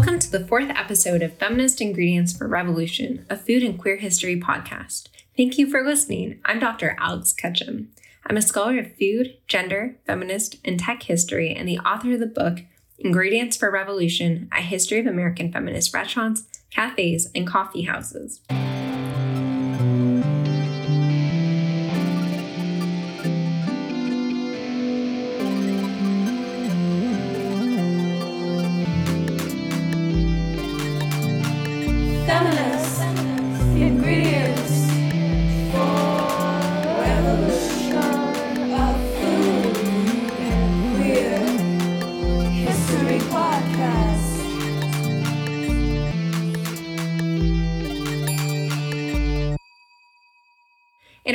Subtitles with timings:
[0.00, 4.40] Welcome to the fourth episode of Feminist Ingredients for Revolution, a food and queer history
[4.40, 5.08] podcast.
[5.36, 6.40] Thank you for listening.
[6.46, 6.96] I'm Dr.
[6.98, 7.90] Alex Ketchum.
[8.24, 12.24] I'm a scholar of food, gender, feminist, and tech history, and the author of the
[12.24, 12.60] book
[12.98, 18.40] Ingredients for Revolution A History of American Feminist Restaurants, Cafes, and Coffee Houses.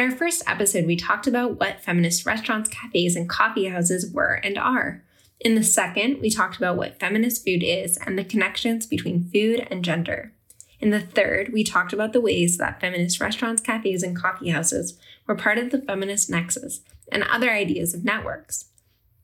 [0.06, 4.56] Our first episode, we talked about what feminist restaurants, cafes, and coffee houses were and
[4.58, 5.04] are.
[5.40, 9.68] In the second, we talked about what feminist food is and the connections between food
[9.72, 10.32] and gender.
[10.80, 15.00] In the third, we talked about the ways that feminist restaurants, cafes, and coffee houses
[15.26, 18.66] were part of the feminist nexus and other ideas of networks.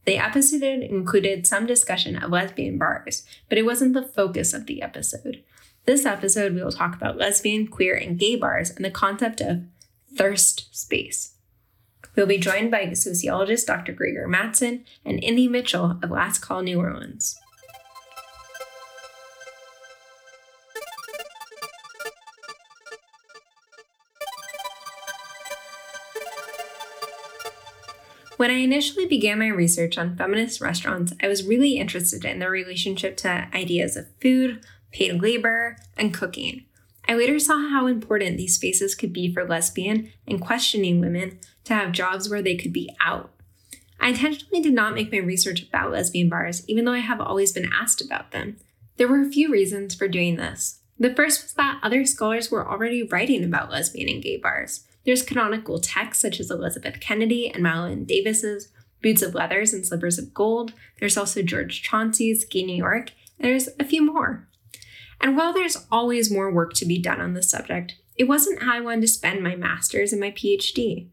[0.05, 4.81] The episode included some discussion of lesbian bars, but it wasn't the focus of the
[4.81, 5.43] episode.
[5.85, 9.63] This episode, we will talk about lesbian, queer, and gay bars and the concept of
[10.15, 11.35] thirst space.
[12.15, 13.93] We'll be joined by sociologist Dr.
[13.93, 17.39] Greggor Mattson and indee mitchell of Last Call New Orleans.
[28.41, 32.49] When I initially began my research on feminist restaurants, I was really interested in their
[32.49, 36.65] relationship to ideas of food, paid labor, and cooking.
[37.07, 41.73] I later saw how important these spaces could be for lesbian and questioning women to
[41.73, 43.31] have jobs where they could be out.
[43.99, 47.51] I intentionally did not make my research about lesbian bars, even though I have always
[47.51, 48.57] been asked about them.
[48.97, 50.79] There were a few reasons for doing this.
[50.99, 54.85] The first was that other scholars were already writing about lesbian and gay bars.
[55.05, 58.69] There's canonical texts such as Elizabeth Kennedy and Madeline Davis's
[59.01, 60.73] Boots of Leathers and Slippers of Gold.
[60.99, 64.47] There's also George Chauncey's Gay New York, and there's a few more.
[65.21, 68.73] And while there's always more work to be done on this subject, it wasn't how
[68.73, 71.07] I wanted to spend my master's and my PhD.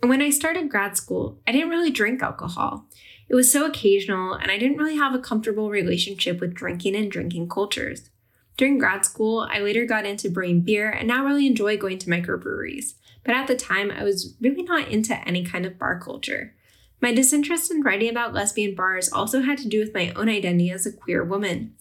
[0.00, 2.86] And when I started grad school, I didn't really drink alcohol.
[3.28, 7.10] It was so occasional, and I didn't really have a comfortable relationship with drinking and
[7.10, 8.10] drinking cultures.
[8.56, 12.10] During grad school, I later got into brewing beer and now really enjoy going to
[12.10, 12.94] microbreweries.
[13.24, 16.54] But at the time, I was really not into any kind of bar culture.
[17.00, 20.70] My disinterest in writing about lesbian bars also had to do with my own identity
[20.70, 21.74] as a queer woman.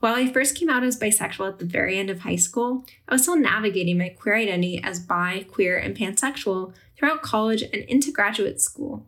[0.00, 3.14] While I first came out as bisexual at the very end of high school, I
[3.14, 8.12] was still navigating my queer identity as bi, queer, and pansexual throughout college and into
[8.12, 9.04] graduate school.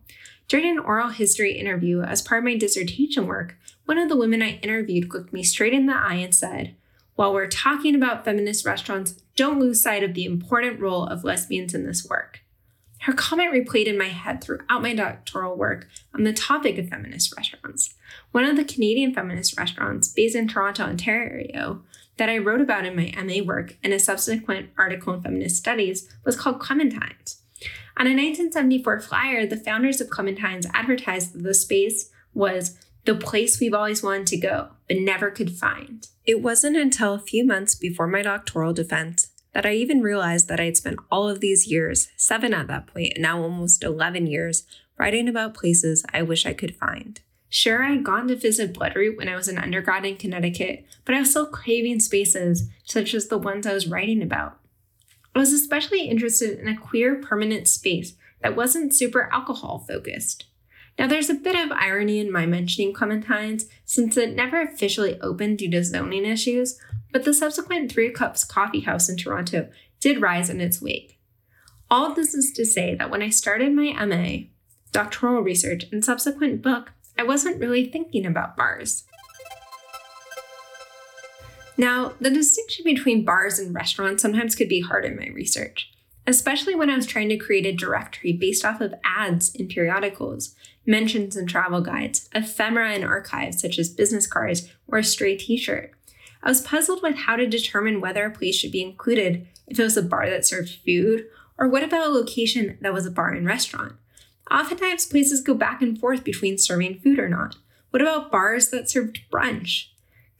[0.49, 4.41] During an oral history interview as part of my dissertation work, one of the women
[4.41, 6.75] I interviewed looked me straight in the eye and said,
[7.15, 11.73] While we're talking about feminist restaurants, don't lose sight of the important role of lesbians
[11.73, 12.41] in this work.
[13.01, 17.33] Her comment replayed in my head throughout my doctoral work on the topic of feminist
[17.35, 17.93] restaurants.
[18.31, 21.83] One of the Canadian feminist restaurants, based in Toronto, Ontario,
[22.17, 26.09] that I wrote about in my MA work and a subsequent article in Feminist Studies
[26.23, 27.37] was called Clementines.
[27.97, 33.59] On a 1974 flyer, the founders of Clementines advertised that the space was the place
[33.59, 36.07] we've always wanted to go, but never could find.
[36.25, 40.59] It wasn't until a few months before my doctoral defense that I even realized that
[40.59, 44.27] I had spent all of these years, seven at that point, and now almost 11
[44.27, 44.63] years,
[44.97, 47.19] writing about places I wish I could find.
[47.53, 51.13] Sure, I had gone to visit Bloodroot when I was an undergrad in Connecticut, but
[51.13, 54.57] I was still craving spaces such as the ones I was writing about.
[55.35, 60.45] I was especially interested in a queer permanent space that wasn't super alcohol focused.
[60.97, 65.57] Now, there's a bit of irony in my mentioning Clementines since it never officially opened
[65.57, 66.79] due to zoning issues,
[67.11, 69.67] but the subsequent Three Cups Coffee House in Toronto
[69.99, 71.19] did rise in its wake.
[71.89, 74.47] All this is to say that when I started my MA,
[74.93, 79.03] doctoral research, and subsequent book, I wasn't really thinking about bars.
[81.77, 85.91] Now, the distinction between bars and restaurants sometimes could be hard in my research,
[86.25, 90.55] especially when I was trying to create a directory based off of ads in periodicals,
[90.83, 95.57] mentions in travel guides, ephemera in archives such as business cards or a stray t
[95.57, 95.91] shirt.
[96.41, 99.83] I was puzzled with how to determine whether a place should be included if it
[99.83, 101.27] was a bar that served food,
[101.59, 103.93] or what about a location that was a bar and restaurant?
[104.51, 107.55] Oftentimes, places go back and forth between serving food or not.
[107.91, 109.87] What about bars that served brunch?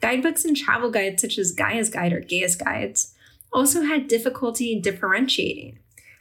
[0.01, 3.13] Guidebooks and travel guides such as Gaia's Guide or Gaia's Guides
[3.53, 5.79] also had difficulty differentiating.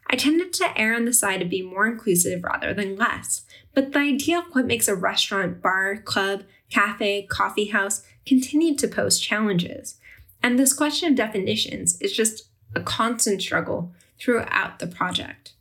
[0.09, 3.43] I tended to err on the side of being more inclusive rather than less,
[3.75, 8.89] but the idea of what makes a restaurant, bar, club, cafe, coffee house continued to
[8.89, 9.99] pose challenges.
[10.43, 15.53] And this question of definitions is just a constant struggle throughout the project.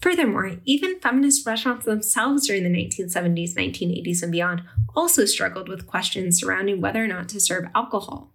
[0.00, 4.62] Furthermore, even feminist restaurants themselves during the 1970s, 1980s, and beyond
[4.96, 8.32] also struggled with questions surrounding whether or not to serve alcohol.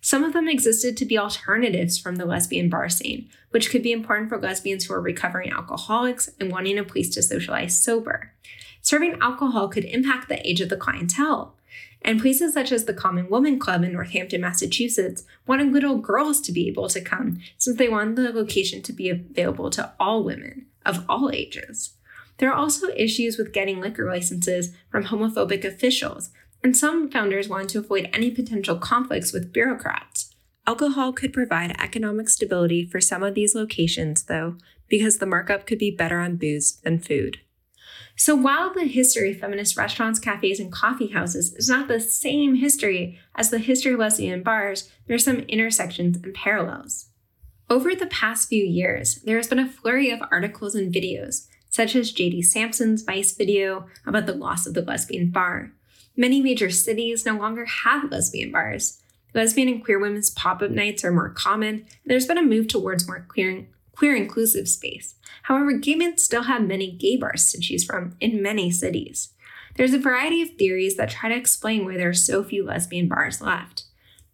[0.00, 3.90] Some of them existed to be alternatives from the lesbian bar scene, which could be
[3.90, 8.32] important for lesbians who are recovering alcoholics and wanting a place to socialize sober.
[8.82, 11.56] Serving alcohol could impact the age of the clientele.
[12.02, 16.52] And places such as the Common Woman Club in Northampton, Massachusetts, wanted little girls to
[16.52, 20.67] be able to come since they wanted the location to be available to all women
[20.88, 21.94] of all ages.
[22.38, 26.30] There are also issues with getting liquor licenses from homophobic officials,
[26.62, 30.34] and some founders wanted to avoid any potential conflicts with bureaucrats.
[30.66, 34.56] Alcohol could provide economic stability for some of these locations, though,
[34.88, 37.38] because the markup could be better on booze than food.
[38.16, 42.56] So while the history of feminist restaurants, cafes, and coffee houses is not the same
[42.56, 47.07] history as the history of lesbian bars, there are some intersections and parallels.
[47.70, 51.94] Over the past few years, there has been a flurry of articles and videos, such
[51.94, 52.40] as J.D.
[52.40, 55.72] Samson's Vice video about the loss of the lesbian bar.
[56.16, 59.02] Many major cities no longer have lesbian bars.
[59.34, 62.68] Lesbian and queer women's pop up nights are more common, and there's been a move
[62.68, 65.16] towards more queer, queer inclusive space.
[65.42, 69.34] However, gay men still have many gay bars to choose from in many cities.
[69.76, 73.08] There's a variety of theories that try to explain why there are so few lesbian
[73.08, 73.84] bars left.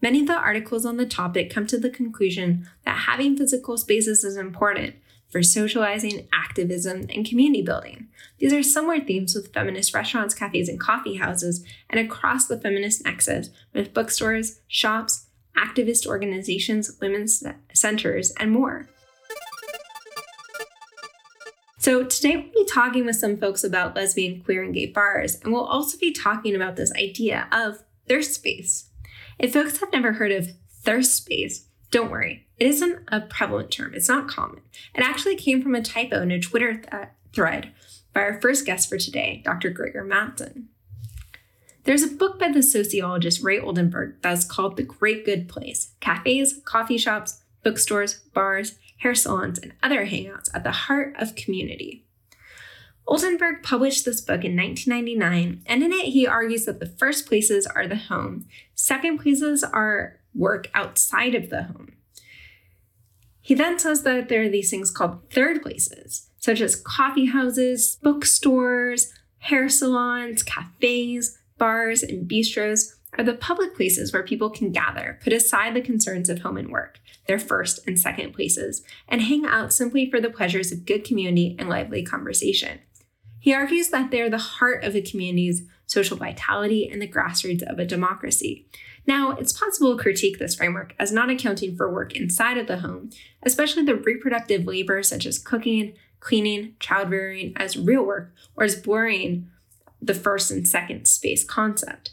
[0.05, 4.23] Many of the articles on the topic come to the conclusion that having physical spaces
[4.23, 4.97] is important,
[5.31, 8.09] for socializing, activism, and community building.
[8.37, 13.03] These are similar themes with feminist restaurants, cafes, and coffee houses, and across the feminist
[13.03, 17.43] nexus with bookstores, shops, activist organizations, women's
[17.73, 18.87] centers, and more.
[21.79, 25.51] So, today we'll be talking with some folks about lesbian, queer, and gay bars, and
[25.51, 28.91] we'll also be talking about this idea of thirst space.
[29.39, 33.95] If folks have never heard of thirst space, don't worry, it isn't a prevalent term,
[33.95, 34.61] it's not common.
[34.95, 37.73] It actually came from a typo in a Twitter th- uh, thread
[38.13, 39.71] by our first guest for today, Dr.
[39.71, 40.67] Greggor Mattson.
[41.85, 46.61] There's a book by the sociologist Ray Oldenburg that's called The Great Good Place Cafes,
[46.65, 52.04] Coffee Shops, Bookstores, Bars, Hair Salons, and Other Hangouts at the Heart of Community.
[53.07, 57.67] Oldenburg published this book in 1999, and in it he argues that the first places
[57.67, 61.93] are the home, second places are work outside of the home.
[63.41, 67.99] He then says that there are these things called third places, such as coffee houses,
[68.03, 75.19] bookstores, hair salons, cafes, bars, and bistros are the public places where people can gather,
[75.23, 79.45] put aside the concerns of home and work, their first and second places, and hang
[79.45, 82.81] out simply for the pleasures of good community and lively conversation.
[83.45, 87.79] He argues that they're the heart of a community's social vitality and the grassroots of
[87.79, 88.67] a democracy,
[89.07, 92.79] now, it's possible to critique this framework as not accounting for work inside of the
[92.79, 93.11] home,
[93.43, 99.51] especially the reproductive labor such as cooking, cleaning, childbearing as real work, or as blurring
[100.01, 102.13] the first and second space concept.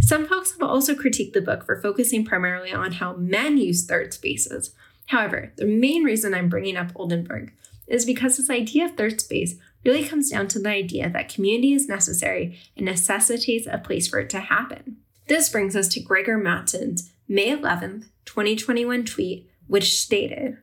[0.00, 4.12] Some folks have also critiqued the book for focusing primarily on how men use third
[4.12, 4.74] spaces.
[5.06, 7.52] However, the main reason I'm bringing up Oldenburg
[7.86, 11.72] is because this idea of third space really comes down to the idea that community
[11.72, 14.96] is necessary and necessitates a place for it to happen.
[15.28, 20.58] This brings us to Greggor Mattson's May 11th, 2021 tweet, which stated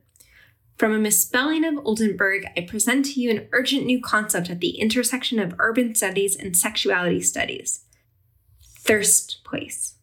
[0.77, 4.77] From a misspelling of Oldenburg, I present to you an urgent new concept at the
[4.79, 7.85] intersection of urban studies and sexuality studies
[8.83, 9.95] thirst place.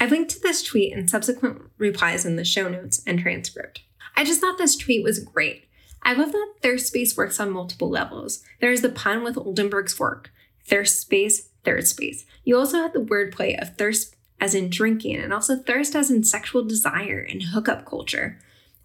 [0.00, 3.82] I've linked to this tweet and subsequent replies in the show notes and transcript.
[4.16, 5.63] I just thought this tweet was great.
[6.04, 8.42] I love that Thirst Space works on multiple levels.
[8.60, 10.30] There is the pun with Oldenburg's work,
[10.66, 12.26] Thirst Space, third space.
[12.44, 16.22] You also have the wordplay of thirst as in drinking and also thirst as in
[16.24, 18.38] sexual desire and hookup culture.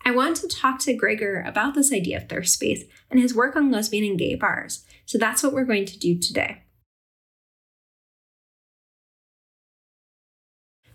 [0.06, 3.56] I want to talk to Greggor about this idea of thirst space and his work
[3.56, 4.86] on lesbian and gay bars.
[5.06, 6.64] So that's what we're going to do today.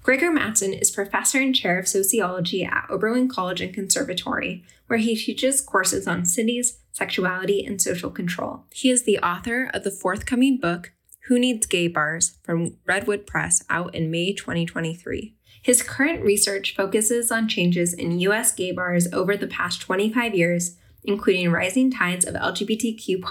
[0.04, 5.16] Greggor Mattson is professor and chair of sociology at Oberlin College and Conservatory, where he
[5.16, 8.64] teaches courses on cities, sexuality, and social control.
[8.70, 10.92] He is the author of the forthcoming book,
[11.26, 15.34] who Needs Gay Bars from Redwood Press out in May 2023.
[15.62, 20.76] His current research focuses on changes in US gay bars over the past 25 years,
[21.02, 23.22] including rising tides of LGBTQ,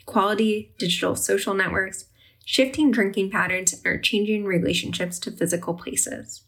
[0.00, 2.06] equality, digital social networks,
[2.48, 6.44] shifting drinking patterns, and changing relationships to physical places.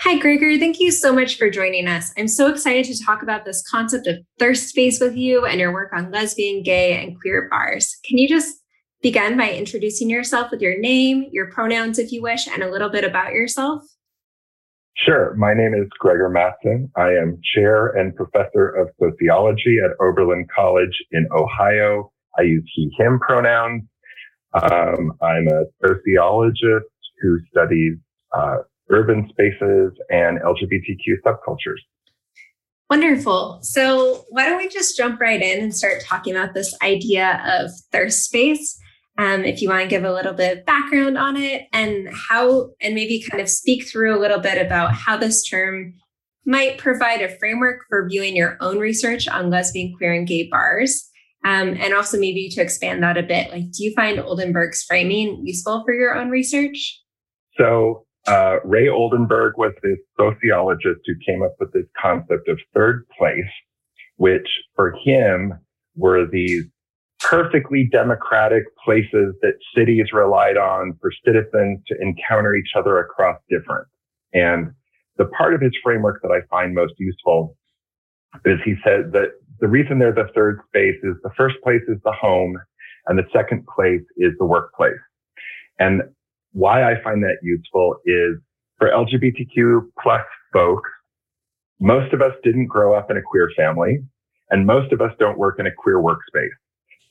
[0.00, 2.12] Hi, Greggor, thank you so much for joining us.
[2.18, 5.72] I'm so excited to talk about this concept of thirst space with you and your
[5.72, 7.98] work on lesbian, gay, and queer bars.
[8.04, 8.63] Can you just
[9.04, 12.88] begin by introducing yourself with your name, your pronouns if you wish, and a little
[12.88, 13.84] bit about yourself?
[14.96, 15.34] Sure.
[15.34, 16.88] My name is Greggor Mattson.
[16.96, 22.10] I am chair and professor of sociology at Oberlin College in Ohio.
[22.38, 23.82] I use he, him pronouns.
[24.54, 26.86] Um, I'm a sociologist
[27.20, 27.98] who studies
[28.34, 28.58] uh,
[28.90, 31.82] urban spaces and LGBTQ subcultures.
[32.88, 33.58] Wonderful.
[33.62, 37.70] So, why don't we just jump right in and start talking about this idea of
[37.92, 38.80] thirst space?
[39.16, 42.70] Um, if you want to give a little bit of background on it and how,
[42.80, 45.94] and maybe kind of speak through a little bit about how this term
[46.44, 51.08] might provide a framework for viewing your own research on lesbian, queer, and gay bars.
[51.44, 55.42] Um, and also maybe to expand that a bit, like, do you find Oldenburg's framing
[55.44, 57.00] useful for your own research?
[57.58, 63.06] So, uh, Ray Oldenburg was this sociologist who came up with this concept of third
[63.18, 63.44] place,
[64.16, 65.52] which for him
[65.94, 66.64] were these
[67.24, 73.88] perfectly democratic places that cities relied on for citizens to encounter each other across difference.
[74.34, 74.72] And
[75.16, 77.56] the part of his framework that I find most useful
[78.44, 81.96] is he said that the reason they're the third space is the first place is
[82.04, 82.58] the home
[83.06, 84.92] and the second place is the workplace.
[85.78, 86.02] And
[86.52, 88.36] why I find that useful is
[88.78, 90.90] for LGBTQ plus folks,
[91.80, 94.00] most of us didn't grow up in a queer family
[94.50, 96.50] and most of us don't work in a queer workspace.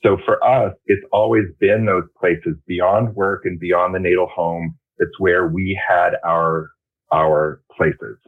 [0.04, 4.76] So for us, it's always been those places beyond work and beyond the natal home.
[4.98, 6.70] It's where we had our,
[7.12, 8.18] our places.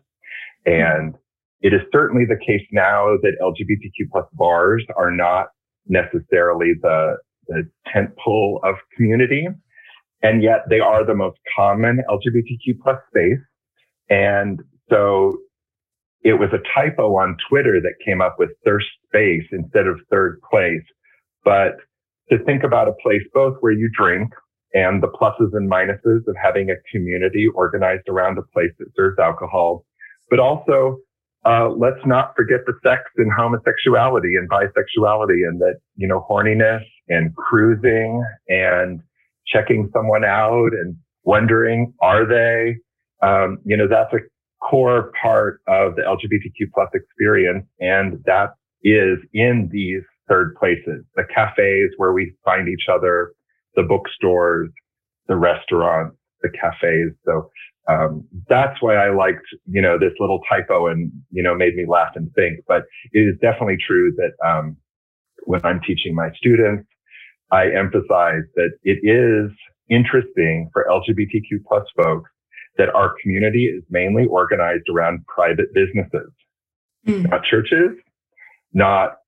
[0.64, 1.14] And
[1.61, 5.49] it is certainly the case now that LGBTQ plus bars are not
[5.87, 7.16] necessarily the,
[7.49, 9.47] the tent pole of community.
[10.23, 13.45] And yet they are the most common LGBTQ plus space.
[14.09, 15.38] And so
[16.23, 20.40] it was a typo on Twitter that came up with thirst space instead of third
[20.50, 20.83] place
[21.47, 21.76] but
[22.29, 24.33] to think about a place both where you drink
[24.75, 29.17] and the pluses and minuses of having a community organized around a place that serves
[29.19, 29.87] alcohol,
[30.29, 30.99] but also
[31.47, 36.83] uh, let's not forget the sex and homosexuality and bisexuality and that, you know, horniness
[37.09, 39.00] and cruising and
[39.47, 42.75] checking someone out and wondering, are they?
[43.25, 44.19] Um, you know, that's a
[44.61, 47.65] core part of the LGBTQ plus experience.
[47.79, 53.33] And that is in these third places, the cafes where we find each other,
[53.75, 54.71] the bookstores,
[55.28, 57.12] the restaurants, the cafes.
[57.25, 57.50] So
[57.88, 61.85] um, that's why I liked, you know, this little typo and, you know, made me
[61.87, 62.61] laugh and think.
[62.66, 64.76] But it is definitely true that um,
[65.45, 66.88] when I'm teaching my students,
[67.52, 69.56] I emphasize that it is
[69.88, 72.30] interesting for LGBTQ plus folks
[72.76, 76.30] that our community is mainly organized around private businesses,
[77.06, 77.30] mm.
[77.30, 77.97] not churches,
[78.73, 79.18] not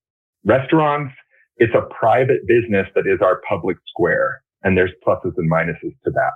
[0.44, 1.14] Restaurants,
[1.56, 4.42] it's a private business that is our public square.
[4.62, 6.32] And there's pluses and minuses to that.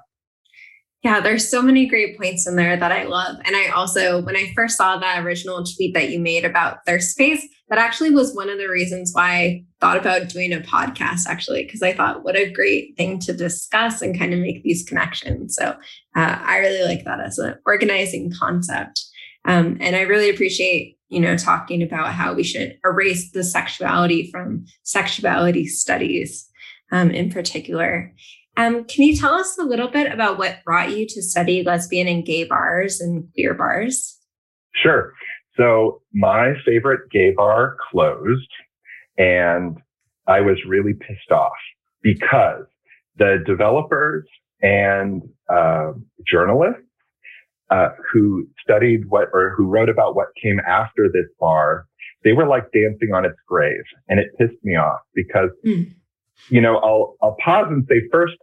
[1.03, 3.37] Yeah, there's so many great points in there that I love.
[3.45, 7.11] And I also, when I first saw that original tweet that you made about thirst
[7.11, 11.27] space, that actually was one of the reasons why I thought about doing a podcast,
[11.27, 14.85] actually, because I thought what a great thing to discuss and kind of make these
[14.85, 15.57] connections.
[15.57, 15.71] So
[16.15, 19.05] uh, I really like that as an organizing concept.
[19.45, 24.31] Um, and I really appreciate you know, talking about how we should erase the sexuality
[24.31, 26.49] from sexuality studies
[26.91, 28.13] um, in particular.
[28.57, 32.09] Um, can you tell us a little bit about what brought you to study lesbian
[32.09, 34.19] and gay bars and queer bars?
[34.75, 35.13] Sure.
[35.57, 38.49] So my favorite gay bar closed
[39.19, 39.77] and
[40.27, 41.53] I was really pissed off
[42.03, 42.65] because
[43.19, 44.27] the developers
[44.63, 45.93] and uh,
[46.27, 46.83] journalists
[47.73, 51.87] uh, who studied what or who wrote about what came after this bar,
[52.23, 55.91] they were like dancing on its grave, and it pissed me off because, mm.
[56.51, 58.37] you know, I'll I'll pause and say first,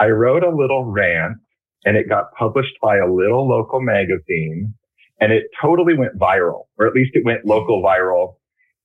[0.00, 1.36] I wrote a little rant,
[1.84, 4.74] and it got published by a little local magazine,
[5.20, 8.34] and it totally went viral, or at least it went local viral.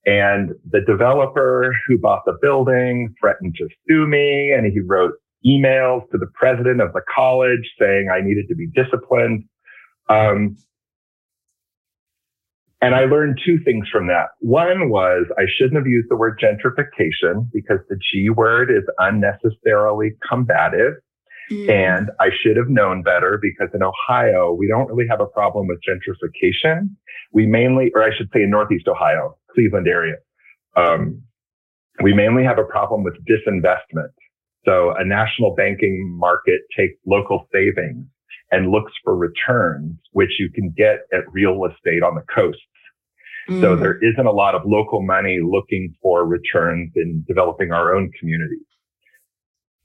[0.06, 5.14] And the developer who bought the building threatened to sue me, and he wrote
[5.44, 9.44] emails to the president of the college saying I needed to be disciplined.
[10.08, 10.56] Um,
[12.84, 14.26] and I learned two things from that.
[14.40, 20.12] One was I shouldn't have used the word gentrification because the G word is unnecessarily
[20.28, 20.94] combative.
[21.50, 21.70] Mm.
[21.70, 25.66] And I should have known better because in Ohio, we don't really have a problem
[25.66, 26.90] with gentrification.
[27.32, 30.16] We mainly, or I should say in Northeast Ohio, Cleveland area,
[30.76, 31.22] um,
[32.02, 34.12] we mainly have a problem with disinvestment.
[34.66, 38.06] So a national banking market takes local savings
[38.54, 42.58] and looks for returns, which you can get at real estate on the coast.
[43.50, 43.60] Mm.
[43.60, 48.12] So there isn't a lot of local money looking for returns in developing our own
[48.18, 48.64] communities.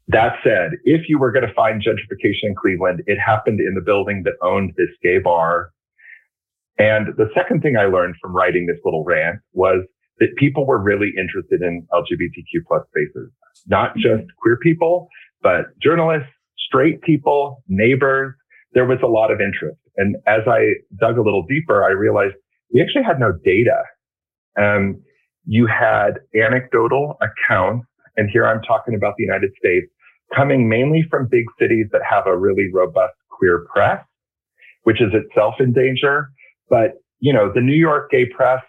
[0.07, 3.81] That said, if you were going to find gentrification in Cleveland, it happened in the
[3.81, 5.71] building that owned this gay bar.
[6.77, 9.83] And the second thing I learned from writing this little rant was
[10.19, 13.31] that people were really interested in LGBTQ plus spaces,
[13.67, 15.09] not just queer people,
[15.41, 18.35] but journalists, straight people, neighbors.
[18.73, 19.79] There was a lot of interest.
[19.97, 22.35] And as I dug a little deeper, I realized
[22.73, 23.83] we actually had no data.
[24.59, 25.01] Um,
[25.45, 29.87] you had anecdotal accounts, and here I'm talking about the United States,
[30.35, 34.03] coming mainly from big cities that have a really robust queer press,
[34.83, 36.29] which is itself in danger.
[36.69, 38.61] But, you know, the New York gay press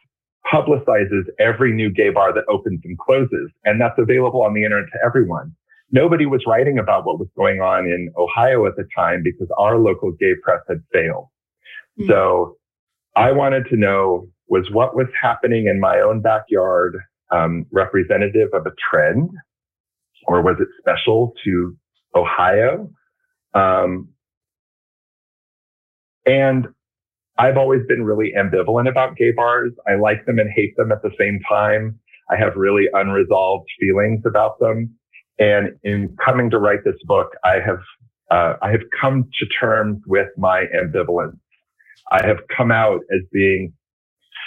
[0.50, 4.88] publicizes every new gay bar that opens and closes, and that's available on the internet
[4.92, 5.54] to everyone.
[5.92, 9.78] Nobody was writing about what was going on in Ohio at the time because our
[9.78, 11.28] local gay press had failed.
[11.98, 12.08] Hmm.
[12.08, 12.56] So
[13.16, 16.96] I wanted to know was what was happening in my own backyard
[17.30, 19.30] um, representative of a trend,
[20.26, 21.76] or was it special to
[22.14, 22.90] Ohio?
[23.54, 24.08] Um,
[26.26, 26.66] and
[27.38, 29.72] I've always been really ambivalent about gay bars.
[29.88, 31.98] I like them and hate them at the same time.
[32.30, 34.94] I have really unresolved feelings about them.
[35.40, 37.80] And in coming to write this book, I have
[38.30, 41.38] uh, I have come to terms with my ambivalence.
[42.12, 43.72] I have come out as being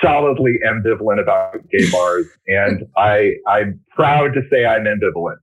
[0.01, 5.37] solidly ambivalent about gay bars, and I I'm proud to say I'm ambivalent.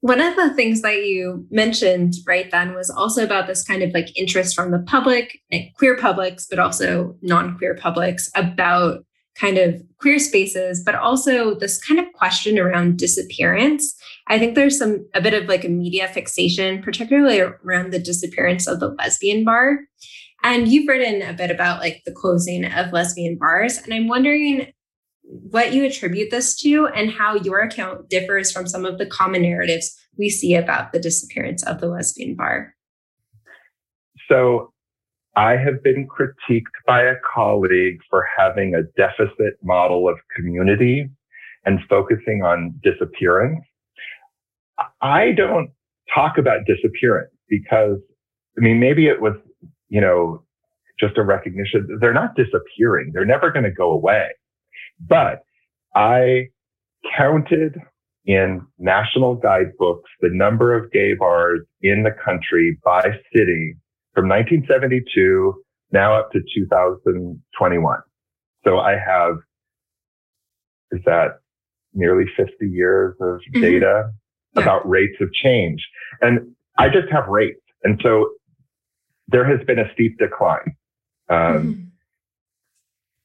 [0.00, 3.90] One of the things that you mentioned right then was also about this kind of
[3.92, 5.40] like interest from the public
[5.76, 11.82] queer publics, but also non queer publics about kind of queer spaces, but also this
[11.82, 13.94] kind of question around disappearance.
[14.28, 18.66] I think there's some a bit of like a media fixation, particularly around the disappearance
[18.66, 19.80] of the lesbian bar.
[20.42, 23.78] And you've written a bit about like the closing of lesbian bars.
[23.78, 24.72] And I'm wondering
[25.22, 29.42] what you attribute this to and how your account differs from some of the common
[29.42, 32.74] narratives we see about the disappearance of the lesbian bar.
[34.28, 34.73] So
[35.36, 41.08] I have been critiqued by a colleague for having a deficit model of community
[41.64, 43.64] and focusing on disappearance.
[45.00, 45.70] I don't
[46.14, 47.98] talk about disappearance because,
[48.56, 49.34] I mean, maybe it was,
[49.88, 50.44] you know,
[51.00, 51.98] just a recognition.
[52.00, 53.10] They're not disappearing.
[53.12, 54.28] They're never going to go away.
[55.00, 55.40] But
[55.96, 56.48] I
[57.16, 57.80] counted
[58.24, 63.02] in national guidebooks the number of gay bars in the country by
[63.34, 63.74] city
[64.14, 67.98] from 1972 now up to 2021.
[68.64, 69.36] So I have,
[70.92, 71.40] is that
[71.92, 73.60] nearly 50 years of Mhm.
[73.60, 74.12] data
[74.56, 74.62] Yeah.
[74.62, 75.86] about rates of change.
[76.20, 77.60] And I just have rates.
[77.82, 78.34] And so
[79.28, 80.76] there has been a steep decline.
[81.28, 81.90] Um, Mhm.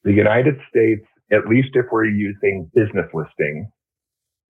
[0.04, 3.68] the United States, at least if we're using business listings,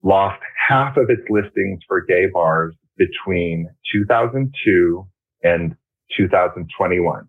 [0.03, 5.07] lost half of its listings for gay bars between 2002
[5.43, 5.75] and
[6.17, 7.27] 2021.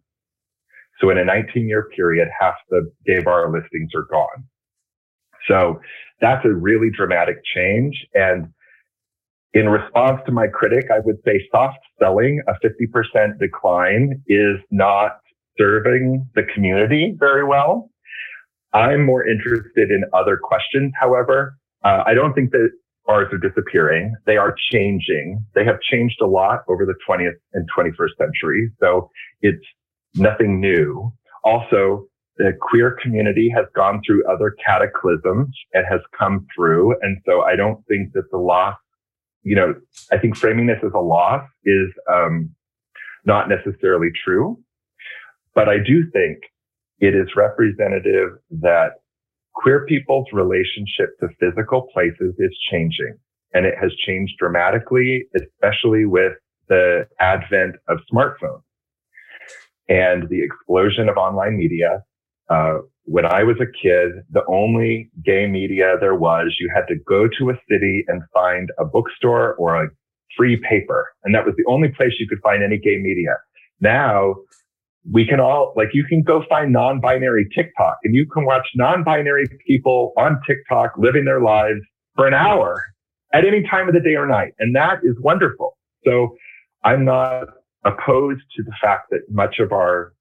[1.01, 4.45] So in a 19 year period, half the gay bar listings are gone.
[5.49, 5.81] So
[6.21, 8.07] that's a really dramatic change.
[8.15, 8.53] And
[9.55, 15.19] in response to my critic, I would say soft selling, a 50% decline is not
[15.59, 17.91] serving the community very well.
[18.73, 20.93] I'm more interested in other questions.
[20.99, 22.71] However, uh, I don't think that
[23.07, 24.15] bars are disappearing.
[24.27, 25.45] They are changing.
[25.55, 28.71] They have changed a lot over the 20th and 21st century.
[28.81, 29.11] So
[29.43, 29.65] it's
[30.15, 31.13] nothing new.
[31.45, 36.95] Also, the queer community has gone through other cataclysms and has come through.
[37.03, 38.77] And so I don't think that the loss,
[39.43, 39.75] you know,
[40.13, 42.51] I think framing this as a loss is um,
[43.25, 44.59] not necessarily true.
[45.55, 46.39] But I do think
[47.01, 49.01] it is representative that
[49.55, 53.17] queer people's relationship to physical places is changing.
[53.53, 56.33] And it has changed dramatically, especially with
[56.69, 58.63] the advent of smartphones
[59.89, 62.03] and the explosion of online media.
[62.49, 66.97] Uh, when I was a kid, the only gay media there was, you had to
[67.09, 69.89] go to a city and find a bookstore or a
[70.37, 71.09] free paper.
[71.25, 73.37] And that was the only place you could find any gay media.
[73.81, 74.37] Now
[75.11, 79.47] we can all, like, you can go find non-binary TikTok and you can watch non-binary
[79.67, 81.81] people on TikTok living their lives
[82.17, 82.83] for an hour
[83.33, 84.53] at any time of the day or night.
[84.59, 85.79] And that is wonderful.
[86.05, 86.37] So
[86.85, 87.47] I'm not
[87.85, 90.13] opposed to the fact that much of our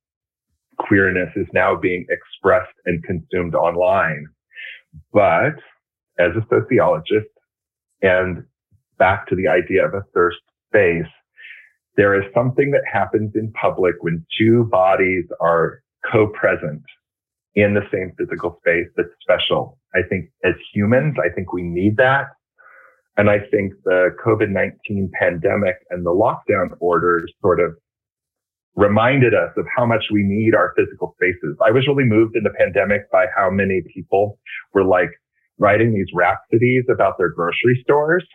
[0.77, 4.27] queerness is now being expressed and consumed online.
[5.11, 5.55] But
[6.17, 7.27] as a sociologist
[8.01, 8.43] and
[8.97, 11.11] back to the idea of a thirst space,
[11.95, 16.82] there is something that happens in public when two bodies are co-present
[17.56, 19.78] in the same physical space that's special.
[19.93, 22.28] I think as humans, I think we need that.
[23.17, 27.73] And I think the COVID-19 pandemic and the lockdown orders sort of
[28.75, 31.58] reminded us of how much we need our physical spaces.
[31.65, 34.39] I was really moved in the pandemic by how many people
[34.73, 35.10] were like
[35.58, 38.25] writing these rhapsodies about their grocery stores.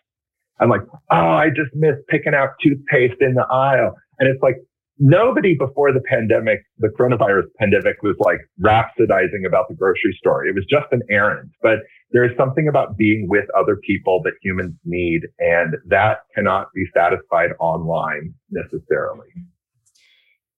[0.61, 3.95] I'm like, oh, I just miss picking out toothpaste in the aisle.
[4.19, 4.57] And it's like,
[4.99, 10.47] nobody before the pandemic, the coronavirus pandemic was like rhapsodizing about the grocery store.
[10.47, 11.79] It was just an errand, but
[12.13, 15.23] there is something about being with other people that humans need.
[15.41, 19.27] And that cannot be satisfied online necessarily.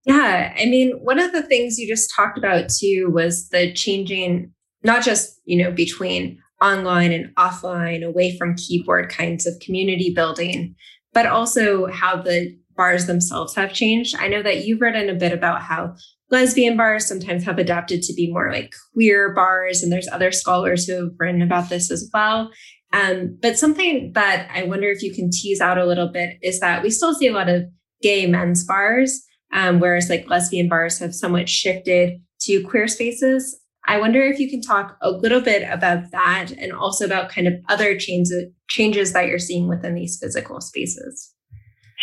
[0.05, 0.55] Yeah.
[0.57, 5.03] I mean, one of the things you just talked about too was the changing, not
[5.03, 10.75] just, you know, between online and offline, away from keyboard kinds of community building,
[11.13, 14.17] but also how the bars themselves have changed.
[14.19, 15.95] I know that you've written a bit about how
[16.31, 20.87] lesbian bars sometimes have adapted to be more like queer bars, and there's other scholars
[20.87, 22.51] who have written about this as well.
[22.93, 26.61] Um, but something that I wonder if you can tease out a little bit is
[26.61, 27.65] that we still see a lot of
[28.03, 33.59] gay men's bars, um, whereas like lesbian bars have somewhat shifted to queer spaces.
[33.87, 37.47] I wonder if you can talk a little bit about that and also about kind
[37.47, 41.33] of other changes changes that you're seeing within these physical spaces.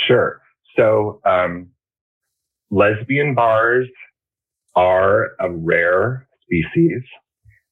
[0.08, 0.42] Sure.
[0.78, 1.70] So, um,
[2.72, 3.88] lesbian bars
[4.76, 7.02] are a rare species.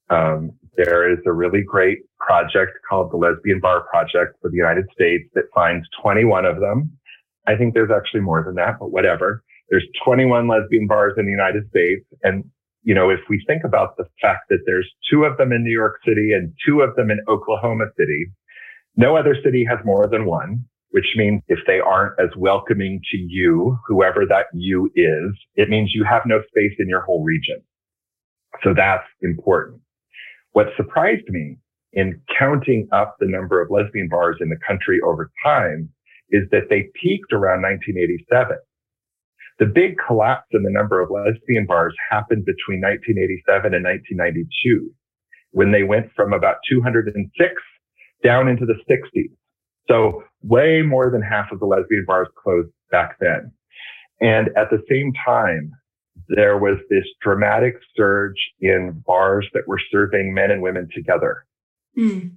[0.09, 4.85] Um, there is a really great project called the Lesbian Bar Project for the United
[4.93, 6.91] States that finds 21 of them.
[7.47, 9.43] I think there's actually more than that, but whatever.
[9.69, 12.05] There's 21 lesbian bars in the United States.
[12.23, 12.43] And,
[12.83, 15.71] you know, if we think about the fact that there's two of them in New
[15.71, 18.25] York City and two of them in Oklahoma City,
[18.95, 23.17] no other city has more than one which means if they aren't as welcoming to
[23.17, 27.61] you, whoever that you is, it means you have no space in your whole region.
[28.63, 29.81] So that's important.
[30.51, 31.57] What surprised me
[31.93, 35.89] in counting up the number of lesbian bars in the country over time
[36.29, 38.57] is that they peaked around 1987.
[39.61, 44.89] The big collapse in the number of lesbian bars happened between 1987 and 1992
[45.51, 47.53] when they went from about 206
[48.23, 49.29] down into the 60s.
[49.87, 53.51] So way more than half of the lesbian bars closed back then.
[54.19, 55.71] And at the same time,
[56.27, 61.45] there was this dramatic surge in bars that were serving men and women together.
[61.95, 62.31] Mm.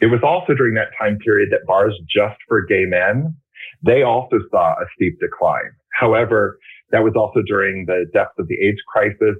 [0.00, 3.36] It was also during that time period that bars just for gay men,
[3.82, 5.70] they also saw a steep decline.
[5.92, 6.58] However,
[6.90, 9.36] that was also during the depths of the AIDS crisis.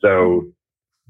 [0.00, 0.44] So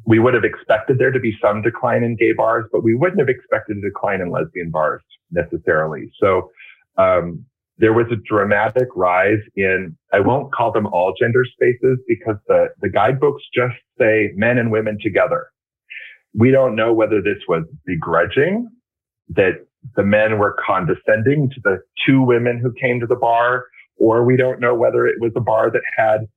[0.06, 3.20] we would have expected there to be some decline in gay bars, but we wouldn't
[3.20, 6.10] have expected a decline in lesbian bars necessarily.
[6.20, 6.50] So
[6.98, 7.44] um,
[7.78, 12.68] there was a dramatic rise in, I won't call them all gender spaces because the,
[12.80, 15.46] the guidebooks just say men and women together.
[16.34, 18.68] We don't know whether this was begrudging,
[19.30, 23.66] that the men were condescending to the two women who came to the bar,
[23.96, 26.28] or we don't know whether it was a bar that had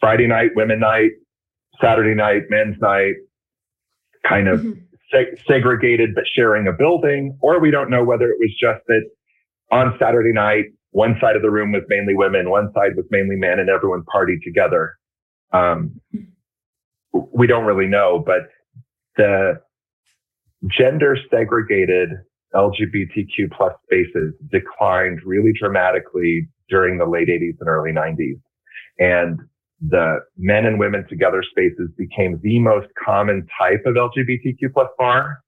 [0.00, 1.12] Friday night, women night,
[1.80, 3.14] Saturday night, men's night,
[4.26, 5.16] kind of mm-hmm.
[5.16, 9.02] seg- segregated but sharing a building, or we don't know whether it was just that
[9.72, 13.36] on Saturday night, one side of the room was mainly women, one side was mainly
[13.36, 14.96] men, and everyone partied together.
[15.52, 16.00] Um,
[17.12, 18.48] we don't really know, but
[19.16, 19.60] the
[20.68, 22.10] gender segregated
[22.54, 28.40] LGBTQ plus spaces declined really dramatically during the late 80s and early 90s.
[28.98, 29.40] And
[29.80, 35.40] the men and women together spaces became the most common type of LGBTQ plus bar,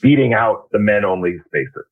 [0.00, 1.84] beating out the men only spaces.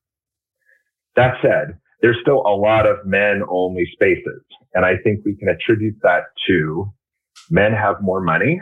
[1.17, 4.43] That said, there's still a lot of men only spaces.
[4.75, 6.93] And I think we can attribute that to
[7.51, 8.61] men have more money.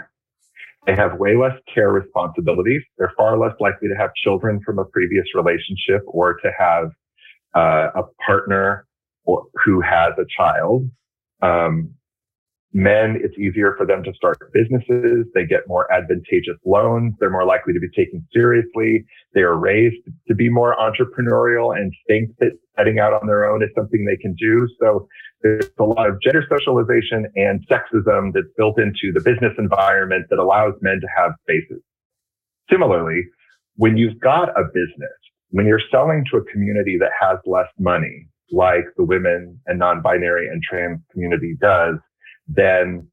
[0.86, 2.82] They have way less care responsibilities.
[2.98, 6.90] They're far less likely to have children from a previous relationship or to have
[7.54, 8.86] uh, a partner
[9.24, 10.90] or, who has a child.
[11.40, 11.94] Um,
[12.76, 15.26] Men, it's easier for them to start businesses.
[15.32, 17.14] They get more advantageous loans.
[17.20, 19.04] They're more likely to be taken seriously.
[19.32, 23.62] They are raised to be more entrepreneurial and think that setting out on their own
[23.62, 24.68] is something they can do.
[24.80, 25.06] So
[25.44, 30.38] there's a lot of gender socialization and sexism that's built into the business environment that
[30.38, 31.82] allows men to have spaces.
[32.70, 33.22] Similarly,
[33.76, 35.12] when you've got a business,
[35.50, 40.48] when you're selling to a community that has less money, like the women and non-binary
[40.48, 41.96] and trans community does,
[42.48, 43.06] then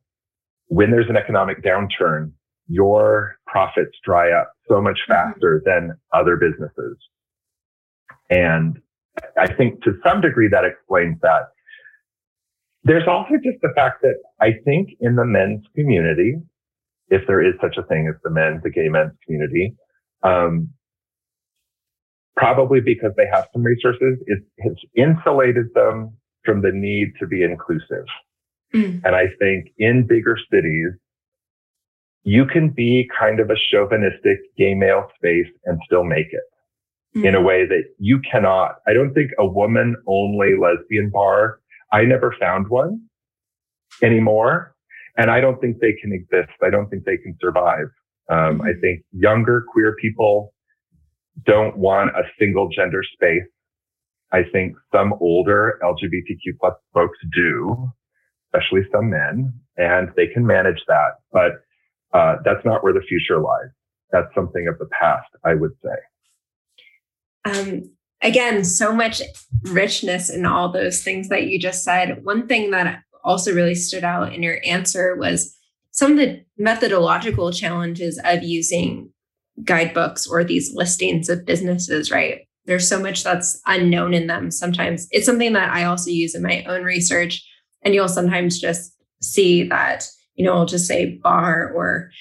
[0.67, 2.31] when there's an economic downturn,
[2.67, 5.31] your profits dry up so much mm-hmm.
[5.33, 6.97] faster than other businesses.
[8.29, 8.79] And
[9.37, 11.49] I think to some degree that explains that.
[12.83, 16.35] There's also just the fact that I think in the men's community,
[17.09, 19.75] if there is such a thing as the men, the gay men's community,
[20.23, 20.69] um,
[22.35, 27.43] probably because they have some resources, it has insulated them from the need to be
[27.43, 28.05] inclusive.
[28.73, 29.01] Mm.
[29.03, 30.91] And I think in bigger cities,
[32.23, 36.43] you can be kind of a chauvinistic gay male space and still make it
[37.25, 38.75] in a way that you cannot.
[38.87, 41.59] I don't think a woman only lesbian bar,
[41.91, 43.01] I never found one
[44.01, 44.75] anymore.
[45.17, 46.51] And I don't think they can exist.
[46.63, 47.87] I don't think they can survive.
[48.29, 50.53] Um, I think younger queer people
[51.45, 53.43] don't want a single gender space.
[54.31, 57.91] I think some older LGBTQ plus folks do,
[58.47, 61.11] especially some men, and they can manage that.
[61.33, 61.63] But
[62.17, 63.69] uh, that's not where the future lies.
[64.11, 67.51] That's something of the past, I would say.
[67.59, 67.83] um,
[68.21, 69.21] again, so much
[69.63, 72.23] richness in all those things that you just said.
[72.23, 75.55] One thing that also really stood out in your answer was
[75.91, 79.09] some of the methodological challenges of using
[79.63, 82.41] guidebooks or these listings of businesses, right?
[82.65, 85.07] There's so much that's unknown in them sometimes.
[85.11, 87.45] It's something that I also use in my own research.
[87.83, 90.05] And you'll sometimes just see that,
[90.35, 92.11] you know, I'll just say bar or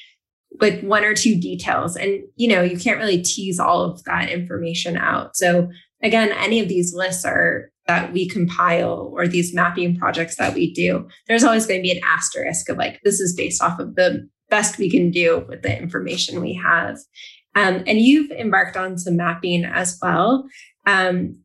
[0.60, 1.96] like one or two details.
[1.96, 5.36] And, you know, you can't really tease all of that information out.
[5.36, 5.68] So
[6.02, 10.72] again, any of these lists are that we compile or these mapping projects that we
[10.72, 13.96] do, there's always going to be an asterisk of like, this is based off of
[13.96, 16.98] the best we can do with the information we have.
[17.56, 20.46] Um, and you've embarked on some mapping as well.
[20.86, 21.38] Um,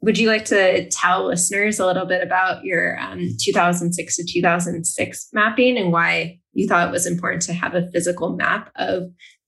[0.00, 5.28] would you like to tell listeners a little bit about your um, 2006 to 2006
[5.32, 9.04] mapping and why you thought it was important to have a physical map of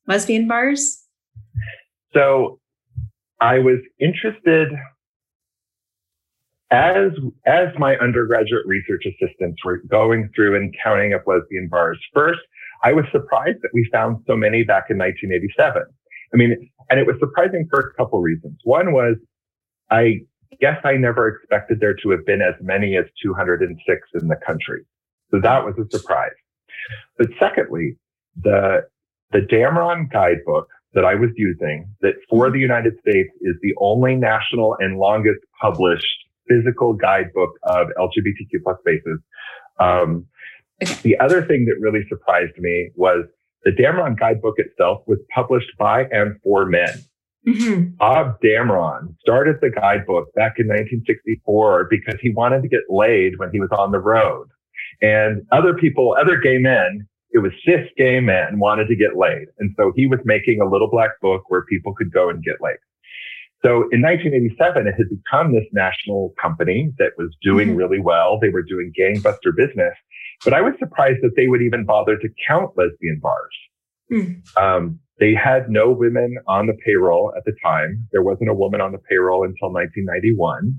[0.06, 1.04] lesbian bars?
[2.12, 2.60] So
[3.40, 4.68] I was interested
[6.70, 7.12] as
[7.46, 11.98] as my undergraduate research assistants were going through and counting up lesbian bars.
[12.12, 12.40] First,
[12.82, 15.82] I was surprised that we found so many back in 1987.
[16.32, 18.58] I mean, and it was surprising for a couple reasons.
[18.64, 19.16] One was
[19.90, 20.20] I
[20.60, 24.84] guess I never expected there to have been as many as 206 in the country.
[25.30, 26.30] So that was a surprise.
[27.18, 27.96] But secondly,
[28.40, 28.86] the
[29.32, 34.14] the Damron guidebook that I was using that for the United States is the only
[34.14, 36.06] national and longest published
[36.48, 39.18] physical guidebook of LGBTQ plus spaces.
[39.80, 40.26] Um,
[41.02, 43.24] the other thing that really surprised me was
[43.64, 46.94] the Damron guidebook itself was published by and for men.
[47.46, 47.96] Mhm.
[47.96, 53.50] Bob Damron started the guidebook back in 1964 because he wanted to get laid when
[53.50, 54.48] he was on the road.
[55.02, 59.48] And other people, other gay men, it was cis gay men wanted to get laid.
[59.58, 62.56] And so he was making a little black book where people could go and get
[62.60, 62.78] laid.
[63.62, 67.76] So in 1987, it had become this national company that was doing Mhm.
[67.78, 68.38] really well.
[68.38, 69.94] They were doing gangbuster business,
[70.44, 73.56] but I was surprised that they would even bother to count lesbian bars.
[74.10, 74.32] Hmm.
[74.62, 78.06] Um, they had no women on the payroll at the time.
[78.12, 80.74] There wasn't a woman on the payroll until 1991.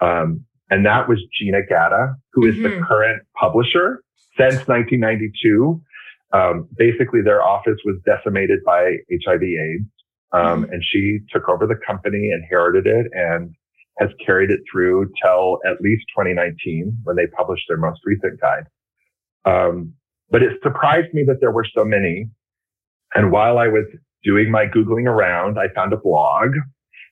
[0.00, 2.86] Um, and that was Gina Gatta, who is the Mhm.
[2.86, 4.02] current publisher
[4.36, 5.80] since 1992.
[6.32, 9.84] Um, basically, their office was decimated by HIV AIDS.
[10.32, 13.54] Um, and she took over the company, inherited it, and
[13.98, 18.66] has carried it through till at least 2019 when they published their most recent guide.
[19.44, 19.94] Um,
[20.30, 22.28] but it surprised me that there were so many.
[23.14, 23.84] And while I was
[24.24, 26.50] doing my Googling around, I found a blog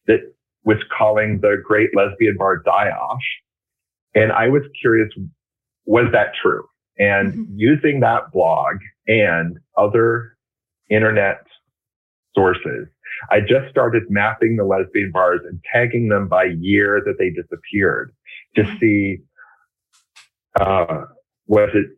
[0.09, 0.32] that
[0.65, 3.23] was calling the Great Lesbian Bar Die Off.
[4.15, 5.09] And I was curious,
[5.87, 6.65] was that true?
[6.99, 7.47] And Mhm.
[7.57, 8.77] using that blog
[9.09, 10.37] and other
[10.91, 11.47] internet
[12.35, 12.89] sources,
[13.31, 18.13] I just started mapping the lesbian bars and tagging them by year that they disappeared
[18.57, 18.79] to Mhm.
[18.79, 19.23] see,
[20.61, 21.07] uh,
[21.47, 21.91] was it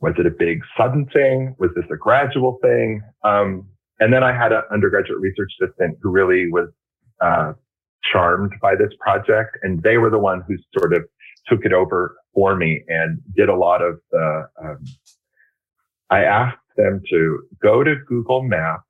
[0.00, 1.54] was it a big sudden thing?
[1.60, 3.00] Was this a gradual thing?
[3.22, 3.68] Um,
[4.00, 6.68] and then I had an undergraduate research assistant who really was
[7.20, 7.52] uh,
[8.12, 11.04] charmed by this project, and they were the one who sort of
[11.46, 14.48] took it over for me and did a lot of the.
[14.62, 14.78] Um,
[16.10, 18.82] I asked them to go to Google Maps,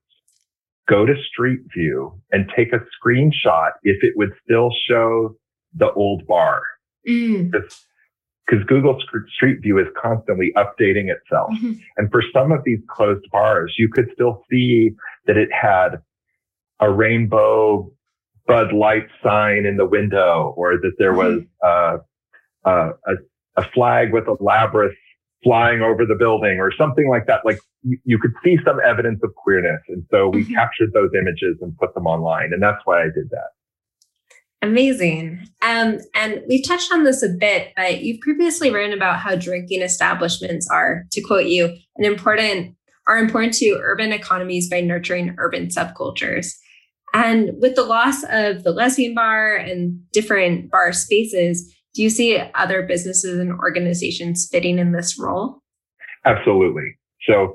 [0.88, 5.36] go to Street View, and take a screenshot if it would still show
[5.74, 6.62] the old bar
[7.08, 7.50] Mm.
[7.50, 9.00] because Google
[9.34, 11.50] Street View is constantly updating itself.
[11.54, 11.80] Mhm.
[11.96, 14.94] And for some of these closed bars, you could still see
[15.26, 16.02] that it had
[16.80, 17.90] a rainbow
[18.52, 21.96] Bud Light sign in the window, or that there was uh,
[22.64, 23.12] uh, a,
[23.56, 24.94] a flag with a labyrinth
[25.42, 27.40] flying over the building, or something like that.
[27.44, 29.80] Like you, you could see some evidence of queerness.
[29.88, 30.54] And so we Mhm.
[30.54, 32.52] captured those images and put them online.
[32.52, 33.50] And that's why I did that.
[34.64, 35.40] Amazing.
[35.60, 39.82] Um, and we've touched on this a bit, but you've previously written about how drinking
[39.82, 41.64] establishments are, to quote you,
[41.96, 42.76] an important
[43.08, 46.54] are important to urban economies by nurturing urban subcultures.
[47.12, 52.38] And with the loss of the lesbian bar and different bar spaces, do you see
[52.54, 55.62] other businesses and organizations fitting in this role?
[56.24, 56.96] Absolutely.
[57.28, 57.52] So,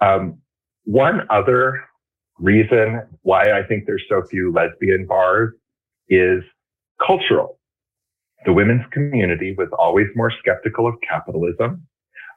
[0.00, 0.38] um,
[0.84, 1.80] one other
[2.38, 5.54] reason why I think there's so few lesbian bars
[6.08, 6.42] is
[7.04, 7.58] cultural.
[8.44, 11.86] The women's community was always more skeptical of capitalism,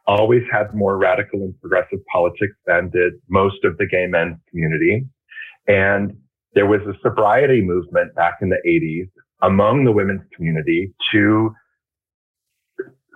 [0.05, 5.05] always had more radical and progressive politics than did most of the gay men's community.
[5.67, 6.15] And
[6.55, 9.09] there was a sobriety movement back in the 80s
[9.41, 11.53] among the women's community to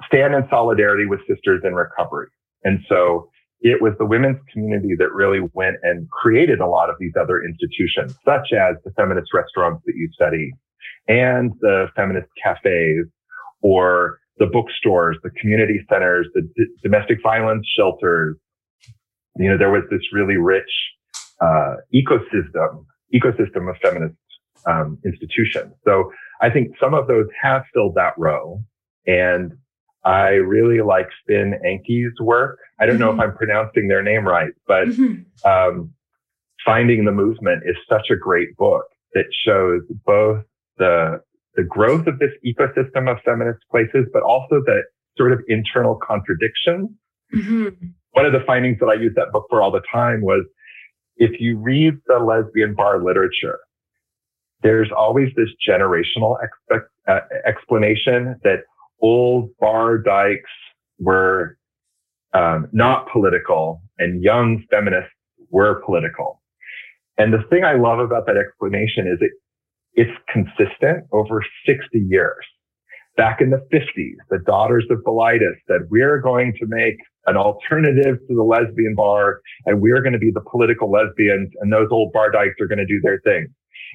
[0.05, 2.27] stand in solidarity with sisters in recovery.
[2.63, 3.29] And so
[3.61, 7.41] it was the women's community that really went and created a lot of these other
[7.43, 10.51] institutions, such as the feminist restaurants that you study
[11.07, 13.05] and the feminist cafes
[13.61, 18.37] or the bookstores, the community centers, the d- domestic violence shelters.
[19.37, 20.69] You know, there was this really rich
[21.41, 24.15] uh, ecosystem ecosystem of feminist
[24.65, 25.73] um, institutions.
[25.85, 28.63] So I think some of those have filled that role,
[29.05, 29.53] and
[30.05, 32.59] I really like Finn Enke's work.
[32.79, 33.01] I don't mm-hmm.
[33.01, 33.21] know if mm-hmm.
[33.21, 35.49] I'm pronouncing their name right, but mm-hmm.
[35.49, 35.93] um,
[36.65, 40.43] Finding the Movement is such a great book that shows both
[40.77, 41.21] the
[41.55, 44.81] the growth of this ecosystem of feminist places, but also the
[45.17, 46.89] sort of internal contradictions.
[47.35, 47.87] Mm-hmm.
[48.11, 50.45] One of the findings that I use that book for all the time was
[51.19, 53.59] if you read the lesbian bar literature,
[54.63, 56.37] there's always this generational
[56.71, 58.59] uh, explanation that
[59.01, 60.49] old bar dykes
[60.97, 61.57] were
[62.33, 65.11] um, not political and young feminists
[65.49, 66.41] were political.
[67.17, 69.31] And the thing I love about that explanation is it,
[69.93, 72.45] it's consistent over 60 years.
[73.17, 76.95] Back in the 50s, the daughters of Bilitis said, we're going to make
[77.29, 81.71] an alternative to the lesbian bar and we're going to be the political lesbians and
[81.71, 83.47] those old bar dykes are going to do their thing.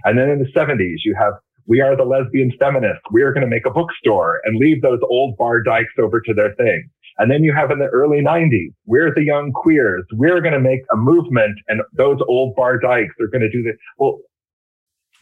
[0.04, 1.34] And then in the 70s, you have
[1.66, 3.02] we are the lesbian feminists.
[3.10, 6.34] We are going to make a bookstore and leave those old bar dykes over to
[6.34, 6.90] their thing.
[7.16, 10.04] And then you have in the early 90s, we're the young queers.
[10.12, 13.62] We're going to make a movement and those old bar dykes are going to do
[13.62, 13.76] this.
[13.98, 14.18] Well,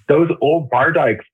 [0.09, 1.25] those old bar dykes,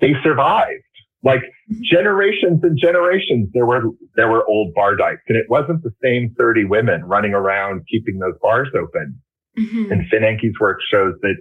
[0.00, 0.82] they survived.
[1.22, 1.42] Like
[1.82, 3.82] generations and generations, there were,
[4.16, 8.18] there were old bar dykes and it wasn't the same 30 women running around keeping
[8.18, 9.20] those bars open.
[9.58, 9.92] Mm-hmm.
[9.92, 11.34] And Finn Enke's work shows that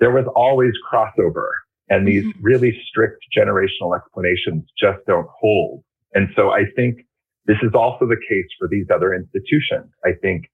[0.00, 1.48] there was always crossover
[1.88, 2.42] and these mm-hmm.
[2.42, 5.82] really strict generational explanations just don't hold.
[6.14, 6.98] And so I think
[7.46, 9.90] this is also the case for these other institutions.
[10.04, 10.44] I think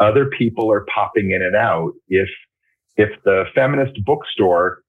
[0.00, 1.92] other people are popping in and out.
[2.08, 2.28] If,
[2.96, 4.82] if the feminist bookstore,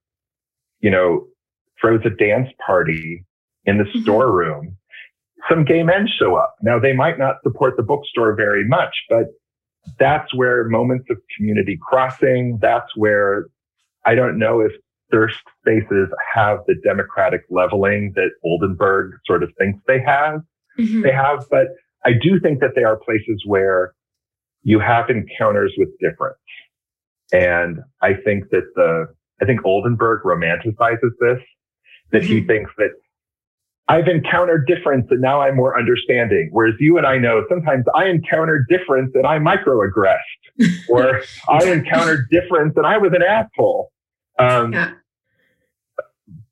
[0.80, 1.28] you know,
[1.80, 3.26] throws a dance party
[3.66, 4.02] in the mm-hmm.
[4.02, 4.78] storeroom,
[5.50, 6.56] some gay men show up.
[6.62, 9.26] Now they might not support the bookstore very much, but
[10.00, 13.48] that's where moments of community crossing, that's where
[14.06, 14.72] I don't know if
[15.12, 20.42] thirst spaces have the democratic leveling that Oldenburg sort of thinks they have.
[20.78, 21.02] Mm-hmm.
[21.02, 21.68] They have, but
[22.06, 23.94] I do think that they are places where
[24.64, 26.38] you have encounters with difference.
[27.32, 29.08] And I think that the,
[29.42, 31.42] I think Oldenburg romanticizes this,
[32.12, 32.34] that mm-hmm.
[32.34, 32.92] he thinks that
[33.90, 36.50] I've encountered difference and now I'm more understanding.
[36.52, 40.18] Whereas you and I know sometimes I encountered difference and I microaggressed
[40.90, 43.92] or I encountered difference and I was an asshole.
[44.40, 44.92] Um, yeah.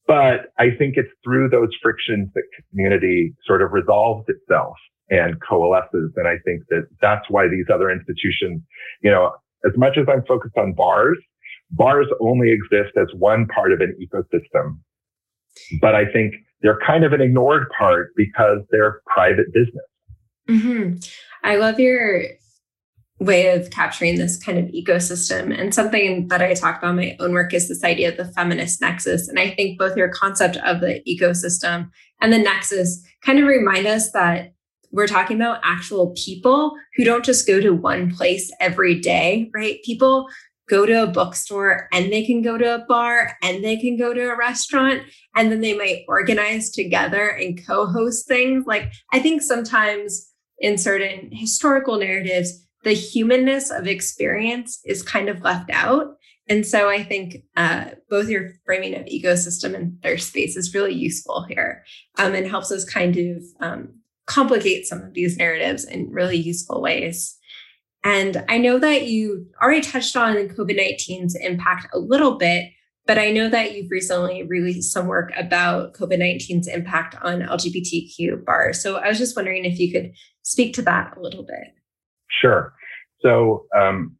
[0.07, 4.77] But I think it's through those frictions that community sort of resolves itself
[5.09, 6.11] and coalesces.
[6.15, 8.61] And I think that that's why these other institutions,
[9.01, 9.33] you know,
[9.65, 11.17] as much as I'm focused on bars,
[11.71, 14.79] bars only exist as one part of an ecosystem.
[15.81, 19.85] But I think they're kind of an ignored part because they're private business.
[20.49, 20.97] Mm-hmm.
[21.43, 22.23] I love your
[23.19, 25.57] way of capturing this kind of ecosystem.
[25.57, 28.25] And something that I talk about in my own work is this idea of the
[28.25, 29.27] feminist nexus.
[29.29, 31.89] And I think both your concept of the ecosystem
[32.21, 34.53] and the nexus kind of remind us that
[34.91, 39.79] we're talking about actual people who don't just go to one place every day, right?
[39.83, 40.27] People
[40.67, 44.13] go to a bookstore and they can go to a bar and they can go
[44.13, 45.01] to a restaurant
[45.35, 48.65] and then they might organize together and co-host things.
[48.65, 55.41] Like I think sometimes in certain historical narratives, the humanness of experience is kind of
[55.41, 56.15] left out.
[56.47, 60.93] And so I think uh, both your framing of ecosystem and thirst space is really
[60.93, 61.83] useful here
[62.19, 63.95] um, and helps us kind of um,
[64.27, 67.37] complicate some of these narratives in really useful ways.
[68.05, 72.69] And I know that you already touched on COVID 19's impact a little bit,
[73.07, 78.45] but I know that you've recently released some work about COVID 19's impact on LGBTQ
[78.45, 78.79] bars.
[78.81, 81.73] So I was just wondering if you could speak to that a little bit.
[82.29, 82.75] Sure.
[83.21, 84.15] So um,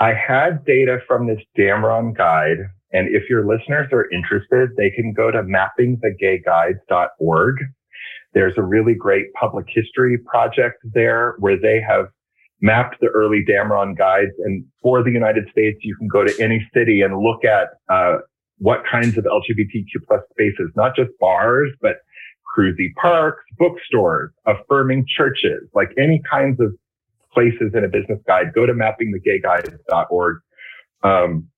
[0.00, 2.70] I had data from this Damron guide.
[2.92, 7.56] And if your listeners are interested, they can go to mappingthegayguides.org.
[8.32, 12.06] There's a really great public history project there where they have
[12.60, 14.32] mapped the early Damron guides.
[14.44, 18.18] And for the United States, you can go to any city and look at uh,
[18.58, 21.96] what kinds of LGBTQ plus spaces, not just bars, but
[22.56, 26.74] cruisy parks, bookstores, affirming churches, like any kinds of
[27.32, 28.52] places in a business guide.
[28.54, 30.38] Go to mappingthegayguides.org.
[31.02, 31.48] Um,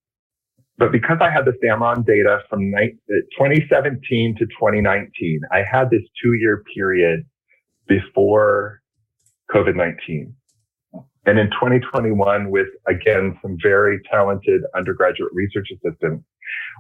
[0.76, 6.34] but because I had the Damron data from 2017 to 2019, I had this two
[6.34, 7.24] year period
[7.88, 8.80] before
[9.52, 10.34] COVID 19.
[11.28, 16.24] And in 2021, with again, some very talented undergraduate research assistants,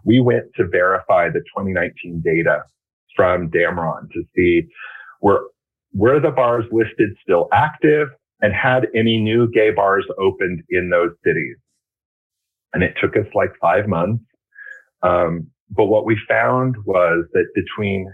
[0.06, 2.62] we went to verify the 2019 data
[3.14, 4.66] from Damron to see
[5.20, 5.50] were,
[5.92, 8.08] were the bars listed still active
[8.40, 11.56] and had any new gay bars opened in those cities.
[12.72, 14.24] And it took us like five months.
[15.02, 18.06] Um, but what we found was that between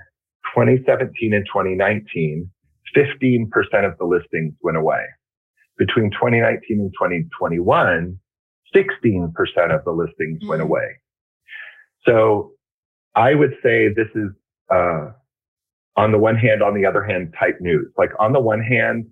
[0.53, 2.51] 2017 and 2019,
[2.97, 3.49] 15%
[3.89, 5.05] of the listings went away
[5.79, 8.19] between 2019 and 2021,
[8.75, 10.49] 16% of the listings mm-hmm.
[10.49, 10.67] went mm.
[10.67, 10.89] away.
[12.07, 12.53] So
[13.15, 14.31] I would say this is,
[14.71, 15.11] uh,
[15.97, 17.91] on the one hand, on the other hand, type news.
[17.97, 19.07] Like on the one hand,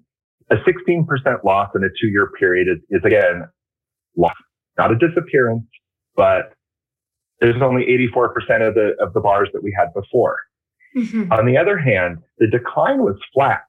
[0.51, 1.07] a 16%
[1.45, 3.45] loss in a two year period is, is again,
[4.17, 4.35] loss,
[4.77, 5.65] not a disappearance,
[6.17, 6.53] but
[7.41, 7.85] there's only
[8.15, 10.37] 84% of the, of the bars that we had before.
[10.97, 11.33] Mm-hmm.
[11.33, 13.63] On the other hand, the decline was flat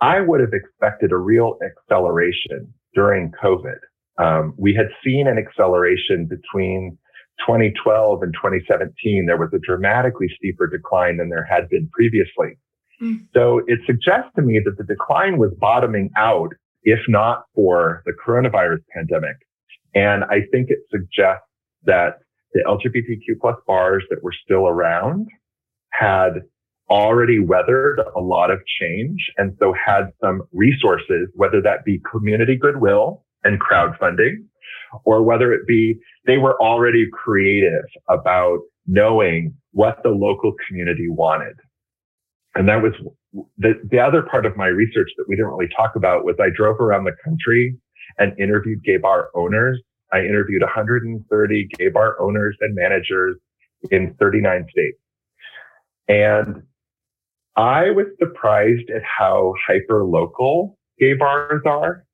[0.00, 3.78] I would have expected a real acceleration during COVID.
[4.18, 6.98] Um, we had seen an acceleration between
[7.46, 9.26] 2012 and 2017.
[9.26, 12.58] There was a dramatically steeper decline than there had been previously.
[13.02, 13.26] Mm.
[13.34, 16.50] So it suggests to me that the decline was bottoming out,
[16.82, 19.36] if not for the coronavirus pandemic.
[19.94, 21.46] And I think it suggests
[21.84, 22.18] that
[22.52, 25.28] the LGBTQ plus bars that were still around
[25.92, 26.42] had
[26.90, 32.56] already weathered a lot of change and so had some resources, whether that be community
[32.56, 34.44] goodwill and crowdfunding,
[35.04, 41.54] or whether it be they were already creative about knowing what the local community wanted.
[42.56, 42.92] And that was
[43.58, 46.48] the, the other part of my research that we didn't really talk about was I
[46.54, 47.76] drove around the country
[48.18, 49.80] and interviewed gay bar owners.
[50.12, 53.36] I interviewed 130 gay bar owners and managers
[53.92, 54.98] in 39 states.
[56.08, 56.64] And
[57.56, 62.04] I was surprised at how hyper local gay bars are.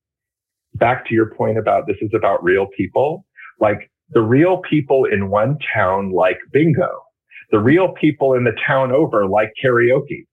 [0.74, 3.24] Back to your point about this is about real people.
[3.60, 7.02] Like the real people in one town like bingo.
[7.50, 10.26] The real people in the town over like karaoke.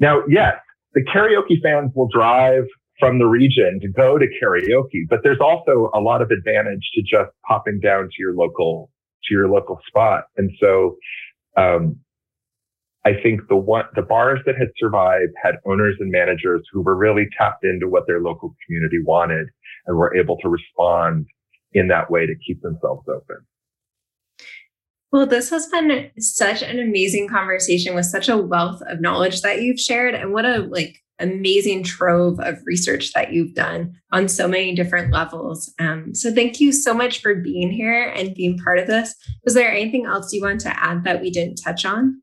[0.00, 0.54] Now, yes,
[0.94, 2.64] the karaoke fans will drive
[2.98, 7.02] from the region to go to karaoke, but there's also a lot of advantage to
[7.02, 8.90] just popping down to your local,
[9.24, 10.24] to your local spot.
[10.36, 10.96] And so,
[11.56, 11.96] um,
[13.04, 16.96] I think the one, the bars that had survived had owners and managers who were
[16.96, 19.48] really tapped into what their local community wanted
[19.86, 21.26] and were able to respond
[21.72, 23.36] in that way to keep themselves open.
[25.10, 29.62] Well, this has been such an amazing conversation with such a wealth of knowledge that
[29.62, 34.46] you've shared and what a like amazing trove of research that you've done on so
[34.46, 35.72] many different levels.
[35.78, 39.14] Um, so thank you so much for being here and being part of this.
[39.44, 42.22] Was there anything else you want to add that we didn't touch on?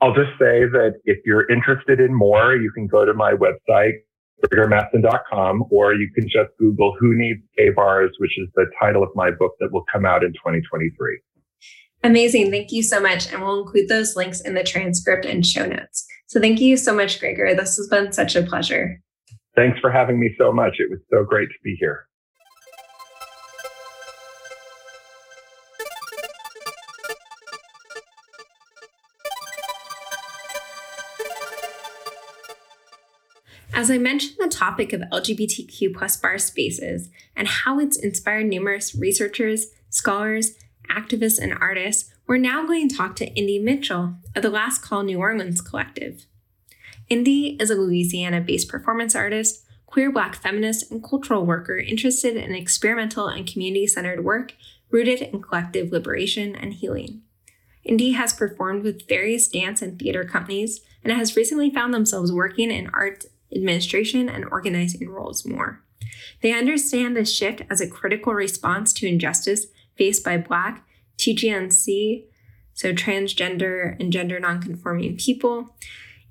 [0.00, 3.94] I'll just say that if you're interested in more, you can go to my website,
[4.44, 9.08] greggormattson.com, or you can just Google Who Needs Gay Bars, which is the title of
[9.14, 11.18] my book that will come out in 2023.
[12.02, 12.50] Amazing.
[12.50, 13.32] Thank you so much.
[13.32, 16.06] And we'll include those links in the transcript and show notes.
[16.26, 17.56] So thank you so much, Greggor.
[17.56, 19.00] This has been such a pleasure.
[19.54, 20.74] Thanks for having me so much.
[20.78, 22.06] It was so great to be here.
[33.76, 38.94] As I mentioned the topic of LGBTQ plus bar spaces and how it's inspired numerous
[38.94, 40.54] researchers, scholars,
[40.90, 45.02] activists, and artists, we're now going to talk to indee mitchell of the Last Call
[45.02, 46.24] New Orleans Collective.
[47.10, 52.54] indee is a Louisiana based performance artist, queer black feminist, and cultural worker interested in
[52.54, 54.54] experimental and community centered work
[54.90, 57.20] rooted in collective liberation and healing.
[57.86, 62.70] indee has performed with various dance and theater companies and has recently found themselves working
[62.70, 65.82] in art administration, and organizing roles more.
[66.42, 69.66] They understand this shift as a critical response to injustice
[69.96, 70.86] faced by Black,
[71.18, 72.24] TGNC,
[72.74, 75.74] so transgender and gender nonconforming people,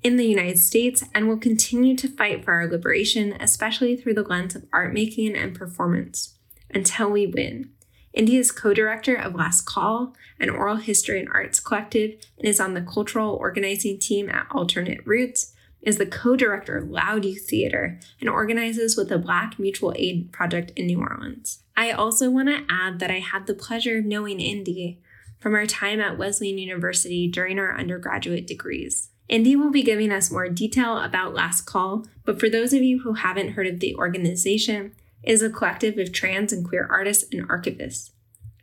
[0.02, 4.22] in the United States and will continue to fight for our liberation, especially through the
[4.22, 6.34] lens of art making and performance,
[6.72, 7.70] until we win.
[8.16, 12.60] indee is co director of Last Call, an oral history and arts collective, and is
[12.60, 15.54] on the cultural organizing team at Alternate Roots,
[15.86, 20.32] is the co director of Loud Youth Theater, and organizes with the Black Mutual Aid
[20.32, 21.62] Project in New Orleans.
[21.76, 24.98] I also want to add that I had the pleasure of knowing indee
[25.38, 29.10] from our time at Wesleyan University during our undergraduate degrees.
[29.30, 33.02] indee will be giving us more detail about Last Call, but for those of you
[33.02, 37.24] who haven't heard of the organization, it is a collective of trans and queer artists
[37.32, 38.10] and archivists.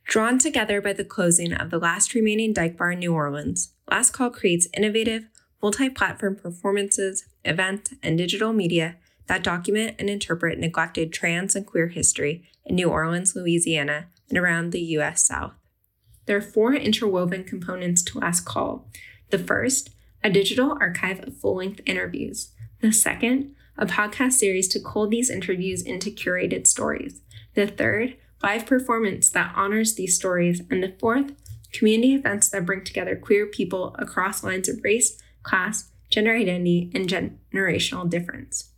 [0.05, 4.11] Drawn together by the closing of the last remaining dyke bar in New Orleans, Last
[4.11, 5.27] Call creates innovative,
[5.63, 8.97] multi platform performances, events, and digital media
[9.27, 14.71] that document and interpret neglected trans and queer history in New Orleans, Louisiana, and around
[14.71, 15.25] the U.S.
[15.25, 15.53] South.
[16.25, 18.89] There are four interwoven components to Last Call.
[19.29, 19.91] The first
[20.25, 22.51] a digital archive of full length interviews.
[22.81, 27.19] The second, a podcast series to cull these interviews into curated stories.
[27.55, 30.61] The third, live performance that honors these stories.
[30.69, 31.33] And the fourth,
[31.73, 37.07] community events that bring together queer people across lines of race, class, gender identity, and
[37.07, 38.69] generational difference.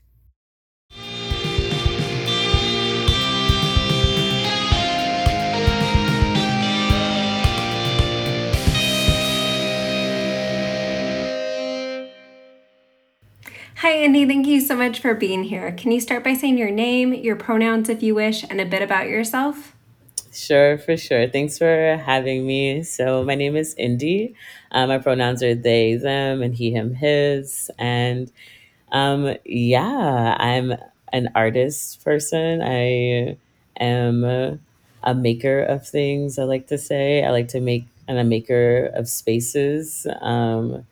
[13.80, 14.26] Hi, indee.
[14.26, 15.72] Thank you so much for being here.
[15.72, 18.82] Can you start by saying your name, your pronouns if you wish, and a bit
[18.82, 19.75] about yourself?
[20.36, 21.30] Sure, for sure.
[21.30, 22.84] Thanks for having me.
[22.84, 24.36] So, my name is indee.
[24.72, 27.72] Um, my pronouns are they, them, and he, him, his.
[27.80, 28.30] And
[28.92, 30.74] um, yeah, I'm
[31.14, 32.62] an artist person.
[32.64, 33.38] I
[33.80, 34.60] am a,
[35.04, 37.24] a maker of things, I like to say.
[37.24, 40.08] I like to make, and a maker of spaces.
[40.22, 40.86] Um,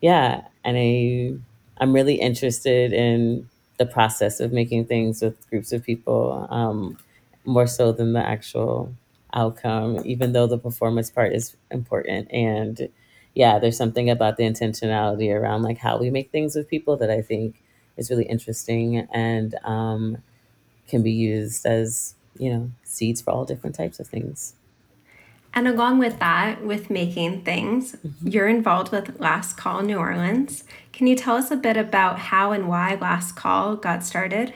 [0.00, 1.34] yeah, and I
[1.82, 6.98] I'm really interested in the process of making things with groups of people, um,
[7.44, 8.94] more so than the actual
[9.34, 12.30] outcome, even though the performance part is important.
[12.32, 12.88] And
[13.34, 17.10] yeah, there's something about the intentionality around like how we make things with people that
[17.10, 17.62] I think
[17.96, 20.18] is really interesting and um,
[20.88, 24.54] can be used as, you know, seeds for all different types of things.
[25.54, 28.28] And along with that, with making things, mm-hmm.
[28.28, 30.64] you're involved with Last Call New Orleans.
[30.92, 34.54] Can you tell us a bit about how and why Last Call got started?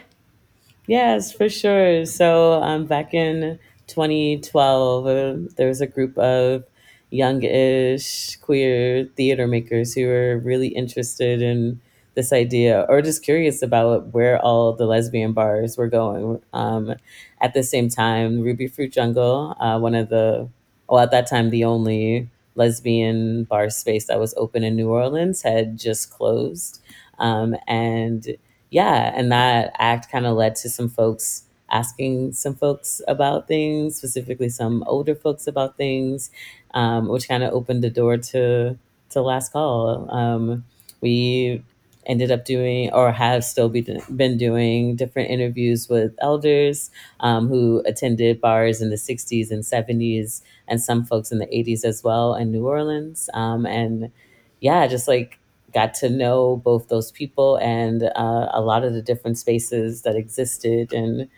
[0.86, 2.04] Yes, for sure.
[2.06, 6.64] So um, back in 2012, uh, there was a group of
[7.10, 11.80] youngish queer theater makers who were really interested in
[12.14, 16.40] this idea or just curious about where all the lesbian bars were going.
[16.52, 16.94] Um,
[17.40, 20.48] at the same time, Rubyfruit Jungle, uh, one of the
[20.88, 25.42] well, at that time, the only lesbian bar space that was open in New Orleans
[25.42, 26.80] had just closed.
[27.18, 28.36] Um, and
[28.70, 33.96] yeah, and that act kind of led to some folks asking some folks about things,
[33.96, 36.30] specifically some older folks about things,
[36.74, 38.78] um, which kind of opened the door to
[39.10, 40.10] to last call.
[40.10, 40.64] Um,
[41.00, 41.62] we
[42.06, 43.80] ended up doing or have still be,
[44.14, 50.40] been doing different interviews with elders um, who attended bars in the 60s and 70s
[50.68, 53.28] and some folks in the 80s as well in New Orleans.
[53.34, 54.12] Um, and
[54.60, 55.38] yeah, just like
[55.78, 60.16] got to know both those people and uh, a lot of the different spaces that
[60.16, 61.28] existed and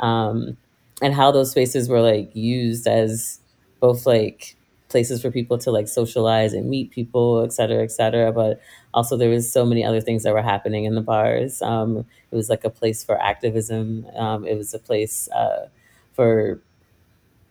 [0.00, 0.56] um,
[1.02, 3.40] and how those spaces were like used as
[3.80, 4.56] both like
[4.88, 8.32] places for people to like socialize and meet people, et cetera, et cetera.
[8.32, 8.60] But
[8.94, 11.60] also there was so many other things that were happening in the bars.
[11.62, 11.98] Um,
[12.30, 14.06] it was like a place for activism.
[14.16, 15.68] Um, it was a place uh,
[16.12, 16.60] for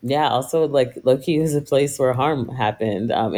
[0.04, 3.34] yeah, also like Loki is a place where harm happened, um,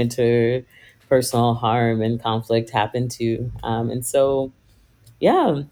[1.09, 3.51] interpersonal harm and conflict happened too.
[3.63, 4.51] Um, and so,
[5.19, 5.63] yeah,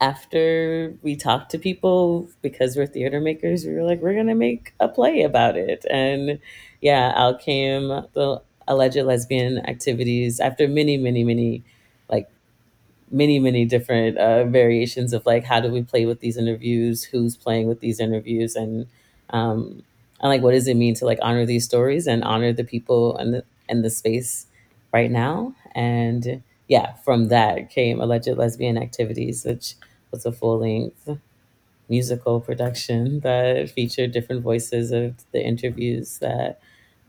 [0.00, 4.74] after we talked to people, because we're theater makers, we were like, we're gonna make
[4.80, 5.86] a play about it.
[5.90, 6.40] And
[6.82, 11.64] yeah, out came the alleged lesbian activities after many, many, many
[12.10, 12.28] like
[13.10, 17.36] many many different uh, variations of like how do we play with these interviews who's
[17.36, 18.86] playing with these interviews and
[19.30, 19.82] um,
[20.20, 23.16] and like what does it mean to like honor these stories and honor the people
[23.18, 24.45] and the and the space
[24.96, 29.74] right now and yeah from that came alleged lesbian activities which
[30.10, 31.10] was a full-length
[31.90, 36.58] musical production that featured different voices of the interviews that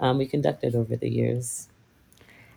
[0.02, 1.70] um, we conducted over the years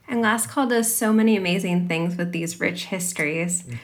[0.09, 3.79] and last call does so many amazing things with these rich histories mm.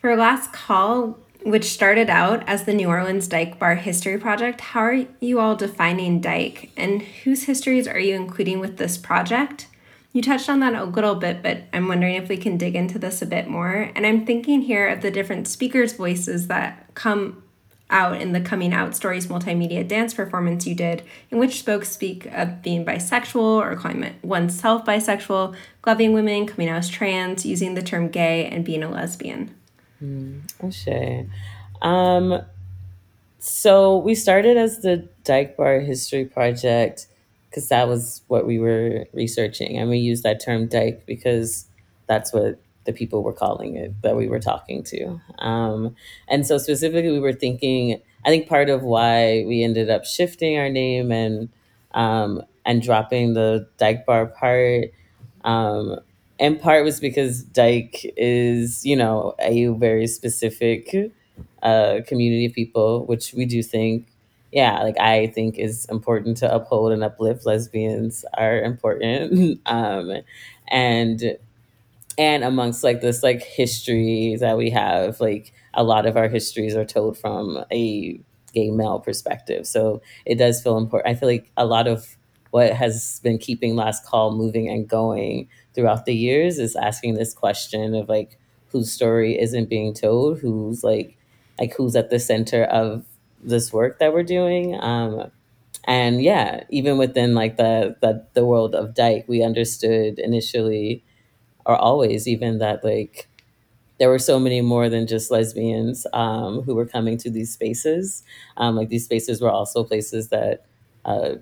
[0.00, 4.60] for last call which started out as the New Orleans Dyke Bar History Project.
[4.60, 9.67] How are you all defining Dyke, and whose histories are you including with this project?
[10.12, 12.98] You touched on that a little bit, but I'm wondering if we can dig into
[12.98, 13.90] this a bit more.
[13.94, 17.42] And I'm thinking here of the different speakers' voices that come
[17.90, 22.26] out in the Coming Out Stories multimedia dance performance you did, in which folks speak
[22.26, 25.54] of being bisexual or calling oneself bisexual,
[25.86, 29.54] loving women, coming out as trans, using the term gay, and being a lesbian.
[30.02, 31.28] Mm, O'Shea.
[31.80, 32.42] Um,
[33.38, 37.06] so we started as the Dyke Bar History Project
[37.48, 41.66] because that was what we were researching, and we used that term Dyke because
[42.06, 45.20] that's what the people were calling it that we were talking to.
[45.38, 45.94] Um,
[46.28, 48.00] and so specifically, we were thinking.
[48.26, 51.48] I think part of why we ended up shifting our name and
[51.92, 54.90] um, and dropping the Dyke Bar part
[55.44, 56.00] um,
[56.38, 60.94] in part was because Dyke is, you know, a very specific
[61.62, 64.06] uh, community of people, which we do think,
[64.52, 67.44] yeah, like I think is important to uphold and uplift.
[67.46, 70.12] Lesbians are important, um,
[70.68, 71.36] and
[72.16, 76.74] and amongst like this like history that we have like a lot of our histories
[76.74, 78.20] are told from a
[78.54, 82.16] gay male perspective so it does feel important i feel like a lot of
[82.50, 87.34] what has been keeping last call moving and going throughout the years is asking this
[87.34, 88.38] question of like
[88.70, 91.16] whose story isn't being told who's like
[91.58, 93.04] like who's at the center of
[93.42, 95.30] this work that we're doing um
[95.84, 101.04] and yeah even within like the the, the world of dyke we understood initially
[101.66, 103.28] or always even that like
[103.98, 108.22] there were so many more than just lesbians um, who were coming to these spaces.
[108.56, 110.66] Um, like these spaces were also places that
[111.04, 111.36] uh,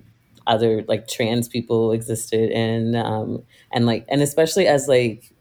[0.47, 5.33] other like trans people existed in, um, and like and especially as like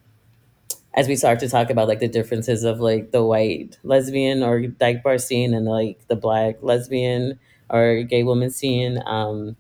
[0.97, 4.67] as we start to talk about like the differences of like the white lesbian or
[4.67, 7.39] dyke bar scene and like the black lesbian
[7.71, 9.03] or gay woman scene.
[9.07, 9.57] Um,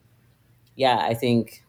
[0.76, 1.64] yeah, I think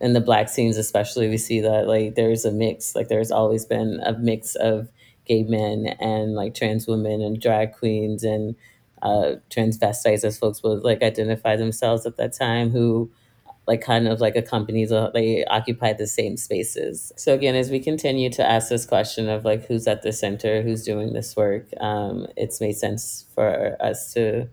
[0.00, 3.64] in the black scenes especially we see that like there's a mix like there's always
[3.64, 4.88] been a mix of
[5.24, 8.54] gay men and like trans women and drag queens and
[9.02, 13.10] uh transvestites as folks would like identify themselves at that time who
[13.66, 17.80] like kind of like accompany the they occupy the same spaces so again as we
[17.80, 21.66] continue to ask this question of like who's at the center who's doing this work
[21.80, 24.48] um it's made sense for us to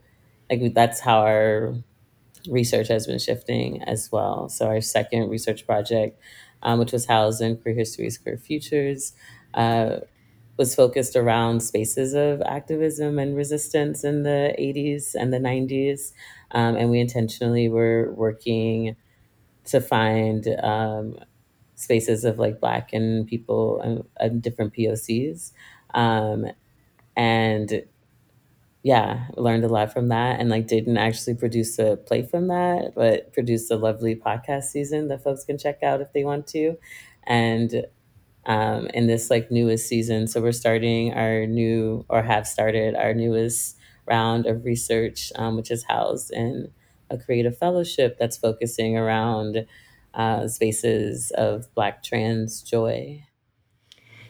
[0.50, 1.76] like that's how our
[2.50, 4.50] research has been shifting as well.
[4.50, 6.20] So our second research project,
[6.62, 9.14] um, which was housed in Queer Histories, Queer Futures,
[9.54, 9.98] uh,
[10.58, 16.14] was focused around spaces of activism and resistance in the 80s and the 90s.
[16.52, 18.96] Um, and we intentionally were working
[19.66, 21.18] to find um,
[21.76, 25.54] spaces of like Black and people and, and different POCs.
[25.94, 26.48] Um,
[27.16, 27.84] and
[28.84, 32.92] yeah, learned a lot from that and like didn't actually produce a play from that,
[32.96, 36.78] but produced a lovely podcast season that folks can check out if they want to.
[37.26, 37.86] And
[38.46, 43.14] um, in this like newest season, so we're starting our new or have started our
[43.14, 46.70] newest round of research, um, which is housed in
[47.14, 49.66] a creative fellowship that's focusing around
[50.14, 53.24] uh, spaces of Black trans joy.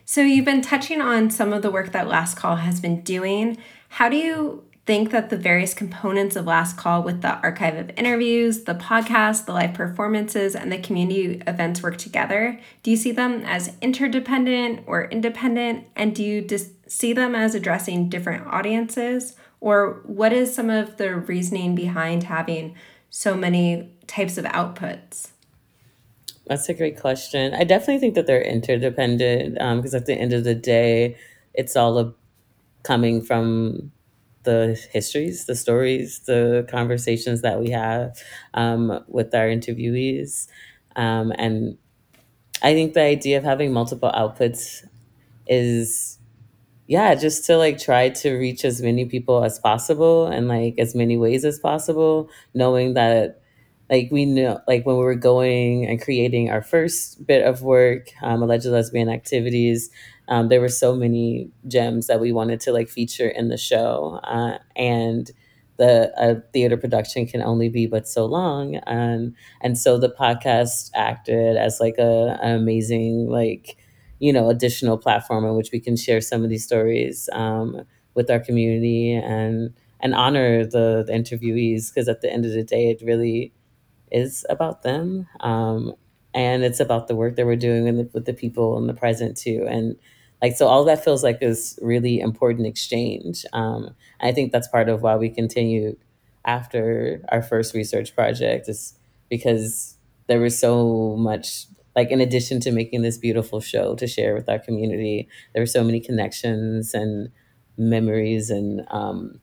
[0.06, 3.58] So, you've been touching on some of the work that Last Call has been doing.
[3.88, 7.92] How do you think that the various components of Last Call with the archive of
[7.98, 12.60] interviews, the podcast, the live performances, and the community events work together?
[12.84, 15.88] Do you see them as interdependent or independent?
[15.96, 19.38] And do you dis- see them as addressing different audiences?
[19.64, 22.76] Or what is some of the reasoning behind having
[23.10, 25.30] so many types of outputs?
[26.48, 27.54] That's a great question.
[27.54, 31.16] I definitely think that they're interdependent because at the end of the day,
[31.54, 32.14] it's all
[32.84, 33.94] coming from
[34.44, 38.22] the histories, the stories, the conversations that we have
[38.56, 40.50] um, with our interviewees.
[40.98, 41.78] Um, and
[42.62, 44.86] I think the idea of having multiple outputs
[45.48, 46.20] is
[46.88, 50.96] yeah just to like try to reach as many people as possible and like as
[50.96, 53.42] many ways as possible knowing that
[53.90, 58.08] like we know like when we were going and creating our first bit of work
[58.22, 59.90] um, alleged lesbian activities
[60.30, 64.20] um, there were so many gems that we wanted to like feature in the show
[64.24, 65.32] uh, and
[65.78, 70.92] the a theater production can only be but so long and and so the podcast
[70.94, 73.76] acted as like a an amazing like
[74.24, 77.82] you know additional platform in which we can share some of these stories um,
[78.16, 82.64] with our community and and honor the, the interviewees because at the end of the
[82.64, 83.54] day it really
[84.12, 85.94] is about them um,
[86.34, 89.38] and it's about the work that we're doing the, with the people in the present
[89.38, 89.96] too and
[90.42, 93.90] like so all that feels like this really important exchange um,
[94.22, 95.98] i think that's part of why we continued
[96.46, 98.96] after our first research project is
[99.30, 99.98] because
[100.28, 101.66] there was so much
[101.96, 105.68] like in addition to making this beautiful show to share with our community there were
[105.68, 107.30] so many connections and
[107.78, 109.40] memories and um,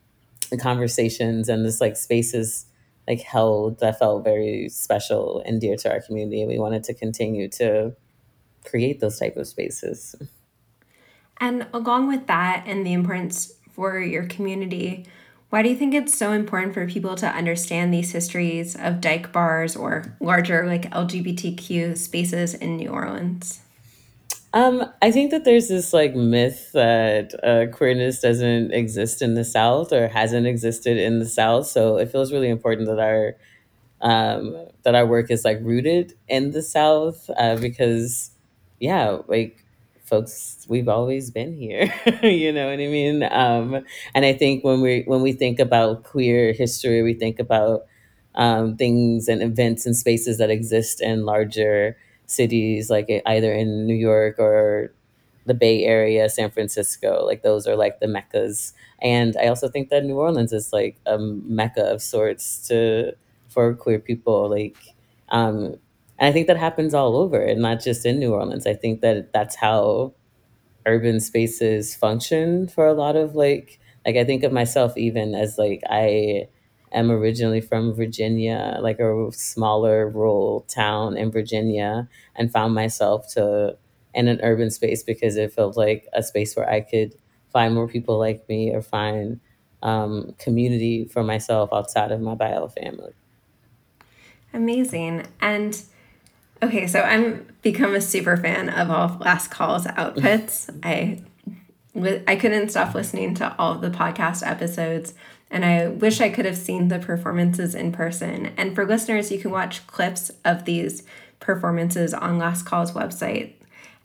[0.51, 2.65] and conversations and this like spaces
[3.07, 6.93] like held that felt very special and dear to our community and we wanted to
[6.93, 7.95] continue to
[8.65, 10.15] create those type of spaces.
[11.39, 15.05] And along with that and the importance for your community,
[15.51, 19.31] why do you think it's so important for people to understand these histories of dyke
[19.31, 23.61] bars or larger like LGBTQ spaces in New Orleans?
[24.53, 29.45] um, I think that there's this like myth that uh, queerness doesn't exist in the
[29.45, 31.67] South or hasn't existed in the South.
[31.67, 33.35] So it feels really important that our
[34.01, 38.31] um, that our work is like rooted in the South uh, because,
[38.79, 39.60] yeah, like
[40.11, 41.93] folks, we've always been here.
[42.23, 43.23] you know what I mean?
[43.23, 47.87] Um, and I think when we when we think about queer history, we think about
[48.35, 51.97] um, things and events and spaces that exist in larger
[52.27, 54.93] cities, like e- either in New York or
[55.45, 57.25] the Bay Area, San Francisco.
[57.25, 58.73] Like those are like the meccas.
[59.01, 63.13] And I also think that New Orleans is like a mecca of sorts to
[63.49, 64.49] for queer people.
[64.49, 64.77] Like,
[65.29, 65.75] um,
[66.21, 68.67] and I think that happens all over, and not just in New Orleans.
[68.67, 70.13] I think that that's how
[70.85, 75.57] urban spaces function for a lot of like like I think of myself even as
[75.57, 76.47] like I
[76.91, 83.77] am originally from Virginia, like a smaller rural town in Virginia, and found myself to
[84.13, 87.15] in an urban space because it felt like a space where I could
[87.51, 89.39] find more people like me or find
[89.81, 93.13] um, community for myself outside of my bio family.
[94.53, 95.25] Amazing.
[95.39, 95.81] And
[96.61, 100.69] okay, so I'm become a super fan of all of Last Call's outfits.
[100.83, 101.21] I
[101.95, 105.13] I couldn't stop listening to all the podcast episodes,
[105.49, 108.51] and I wish I could have seen the performances in person.
[108.57, 111.03] And for listeners, you can watch clips of these
[111.39, 113.55] performances on Last Call's website.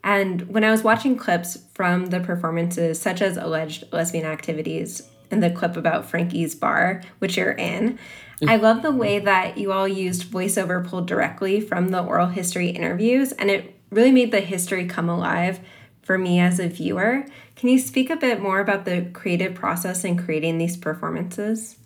[0.03, 5.01] And when I was watching clips from the performances, such as alleged lesbian activities
[5.31, 7.99] and the clip about Frankie's bar, which you're in,
[8.45, 12.69] I love the way that you all used voiceover pulled directly from the oral history
[12.69, 15.59] interviews, and it really made the history come alive
[16.03, 17.25] for me as a viewer.
[17.55, 21.77] Can you speak a bit more about the creative process in creating these performances?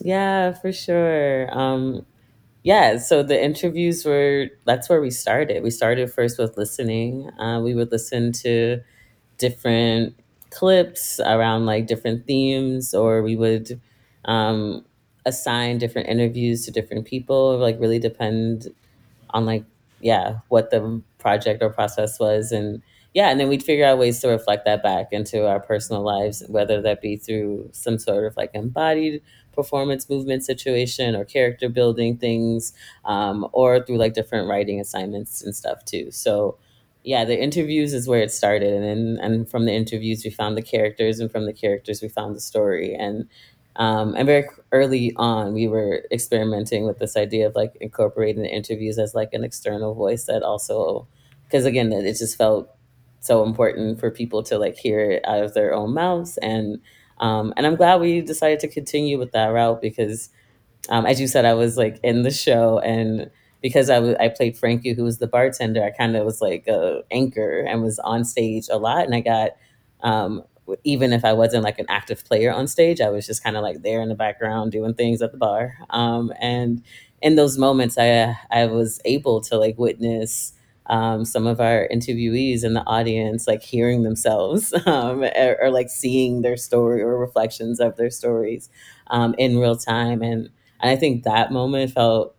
[0.00, 1.48] Yeah, for sure.
[1.50, 2.06] Um,
[2.62, 5.62] yeah, so the interviews were that's where we started.
[5.62, 7.30] We started first with listening.
[7.38, 8.80] Uh, we would listen to
[9.38, 10.14] different
[10.50, 13.80] clips around like different themes, or we would
[14.24, 14.84] um,
[15.26, 17.58] assign different interviews to different people.
[17.58, 18.68] Like really depend
[19.30, 19.64] on like
[20.00, 22.82] yeah what the project or process was and
[23.14, 26.42] yeah and then we'd figure out ways to reflect that back into our personal lives
[26.48, 29.22] whether that be through some sort of like embodied
[29.52, 32.72] performance movement situation or character building things
[33.04, 36.56] um, or through like different writing assignments and stuff too so
[37.04, 40.56] yeah the interviews is where it started and then and from the interviews we found
[40.56, 43.28] the characters and from the characters we found the story and
[43.76, 48.54] um, and very early on, we were experimenting with this idea of like incorporating the
[48.54, 51.06] interviews as like an external voice that also,
[51.44, 52.68] because again, it just felt
[53.20, 56.36] so important for people to like hear it out of their own mouths.
[56.38, 56.80] And
[57.20, 60.30] um, and I'm glad we decided to continue with that route because
[60.88, 63.30] um, as you said, I was like in the show, and
[63.60, 67.02] because I I played Frankie, who was the bartender, I kind of was like a
[67.10, 69.50] anchor and was on stage a lot, and I got
[70.02, 70.42] um,
[70.84, 73.62] even if I wasn't like an active player on stage, I was just kind of
[73.62, 76.82] like there in the background doing things at the bar, um, and
[77.22, 80.52] in those moments, I I was able to like witness.
[80.86, 85.88] Um, some of our interviewees in the audience like hearing themselves um, or, or like
[85.88, 88.68] seeing their story or reflections of their stories
[89.06, 90.50] um, in real time and
[90.80, 92.34] and I think that moment felt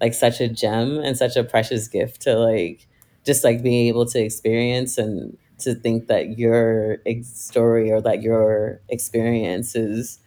[0.00, 2.86] like such a gem and such a precious gift to like
[3.24, 8.80] just like being able to experience and to think that your story or that your
[8.88, 10.18] experience is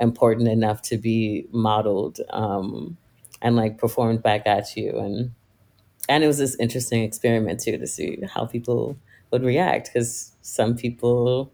[0.00, 2.96] important enough to be modeled um,
[3.42, 5.32] and like performed back at you and
[6.08, 8.96] and it was this interesting experiment too to see how people
[9.30, 11.52] would react because some people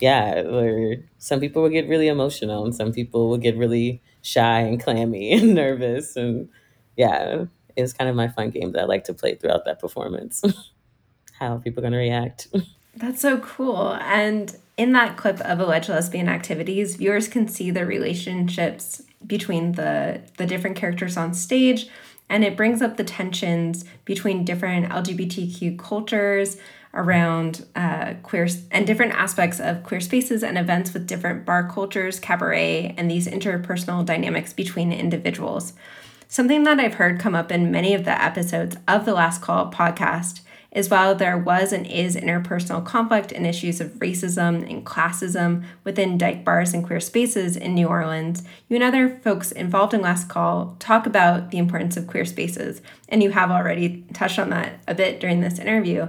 [0.00, 4.60] yeah, or some people would get really emotional and some people would get really shy
[4.60, 6.16] and clammy and nervous.
[6.16, 6.48] And
[6.96, 7.44] yeah,
[7.76, 10.42] it was kind of my fun game that I like to play throughout that performance.
[11.38, 12.48] How people going to react?
[12.96, 13.94] That's so cool.
[13.94, 20.20] And in that clip of alleged lesbian activities, viewers can see the relationships between the
[20.36, 21.88] the different characters on stage
[22.28, 26.56] and it brings up the tensions between different LGBTQ cultures
[26.94, 32.20] around uh, queer and different aspects of queer spaces and events with different bar cultures,
[32.20, 35.72] cabaret, and these interpersonal dynamics between individuals.
[36.34, 39.70] Something that I've heard come up in many of the episodes of the Last Call
[39.70, 40.40] podcast
[40.72, 46.18] is while there was and is interpersonal conflict and issues of racism and classism within
[46.18, 50.28] dyke bars and queer spaces in New Orleans, you and other folks involved in Last
[50.28, 54.80] Call talk about the importance of queer spaces, and you have already touched on that
[54.88, 56.08] a bit during this interview.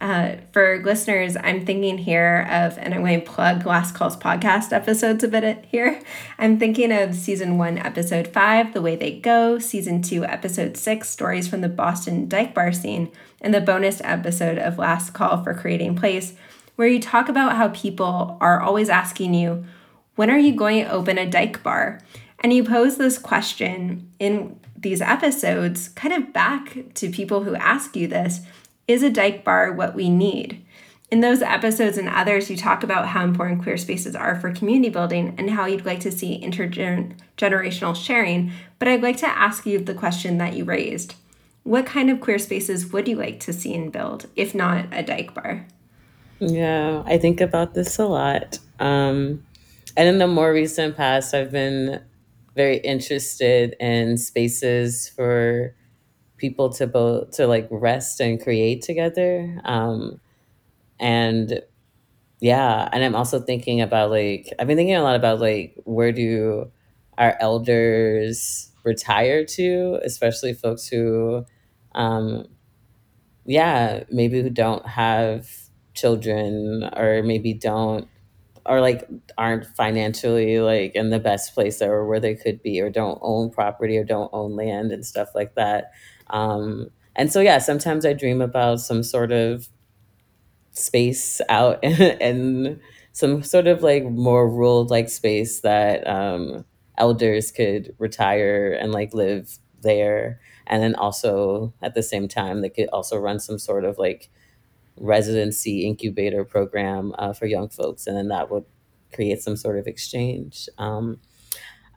[0.00, 4.72] Uh, for listeners, I'm thinking here of, and I'm going to plug Last Calls podcast
[4.72, 6.00] episodes a bit here.
[6.38, 11.10] I'm thinking of season one, episode five, The Way They Go, season two, episode six,
[11.10, 15.52] Stories from the Boston Dyke Bar Scene, and the bonus episode of Last Call for
[15.52, 16.32] Creating Place,
[16.76, 19.66] where you talk about how people are always asking you,
[20.16, 22.00] when are you going to open a dyke bar?
[22.38, 27.94] And you pose this question in these episodes kind of back to people who ask
[27.96, 28.40] you this
[28.90, 30.64] is a dyke bar what we need?
[31.10, 34.90] In those episodes and others, you talk about how important queer spaces are for community
[34.90, 38.52] building and how you'd like to see intergenerational sharing.
[38.78, 41.14] But I'd like to ask you the question that you raised
[41.62, 45.02] What kind of queer spaces would you like to see and build, if not a
[45.02, 45.66] dyke bar?
[46.40, 48.58] Yeah, I think about this a lot.
[48.78, 49.44] Um,
[49.96, 52.00] and in the more recent past, I've been
[52.56, 55.74] very interested in spaces for
[56.40, 60.20] people to both to like rest and create together um
[61.00, 61.60] and
[62.40, 66.12] yeah and i'm also thinking about like i've been thinking a lot about like where
[66.12, 66.70] do
[67.18, 71.44] our elders retire to especially folks who
[71.94, 72.46] um
[73.44, 75.48] yeah maybe who don't have
[75.94, 78.06] children or maybe don't
[78.66, 82.90] or like aren't financially like in the best place or where they could be or
[82.90, 85.92] don't own property or don't own land and stuff like that
[86.30, 89.68] um, and so, yeah, sometimes I dream about some sort of
[90.72, 92.80] space out and
[93.12, 96.64] some sort of like more ruled like space that um,
[96.96, 100.40] elders could retire and like live there.
[100.66, 104.30] And then also at the same time, they could also run some sort of like
[104.96, 108.06] residency incubator program uh, for young folks.
[108.06, 108.64] And then that would
[109.12, 110.68] create some sort of exchange.
[110.78, 111.18] Um,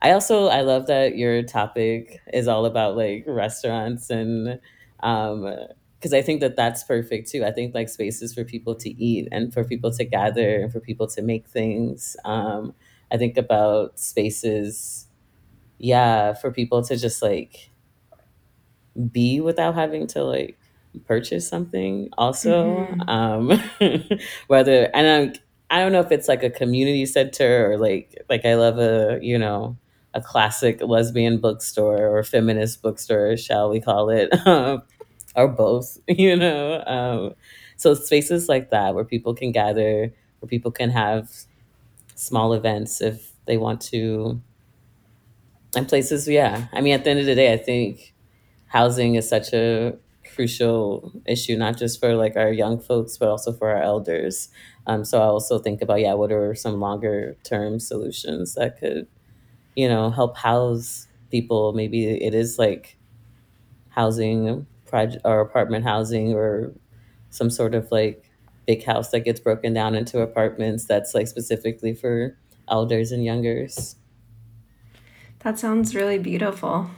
[0.04, 4.60] I also I love that your topic is all about like restaurants and
[5.02, 5.54] um
[5.98, 7.44] because I think that that's perfect too.
[7.46, 10.80] I think like spaces for people to eat and for people to gather and for
[10.80, 12.16] people to make things.
[12.26, 12.74] Um
[13.12, 15.08] I think about spaces
[15.78, 17.70] yeah, for people to just like
[19.12, 20.58] be without having to like
[21.06, 23.08] purchase something also Mm-hmm.
[23.08, 23.60] um
[24.46, 25.40] whether and I'm,
[25.70, 29.18] i don't know if it's like a community center or like like i love a
[29.20, 29.76] you know
[30.14, 34.82] a classic lesbian bookstore or feminist bookstore shall we call it um,
[35.36, 36.82] or both you know?
[36.86, 37.34] Um
[37.76, 41.30] so spaces like that where people can gather where people can have
[42.14, 44.40] small events if they want to.
[45.76, 46.68] And places yeah.
[46.72, 48.14] I mean at the end of the day i think
[48.68, 49.96] housing is such a
[50.34, 54.48] crucial issue, not just for like our young folks, but also for our elders.
[54.86, 59.06] Um, so I also think about, yeah, what are some longer term solutions that could,
[59.76, 61.72] you know, help house people?
[61.72, 62.96] Maybe it is like
[63.90, 66.72] housing project or apartment housing or
[67.30, 68.30] some sort of like
[68.66, 72.36] big house that gets broken down into apartments that's like specifically for
[72.68, 73.96] elders and youngers.
[75.40, 76.90] That sounds really beautiful.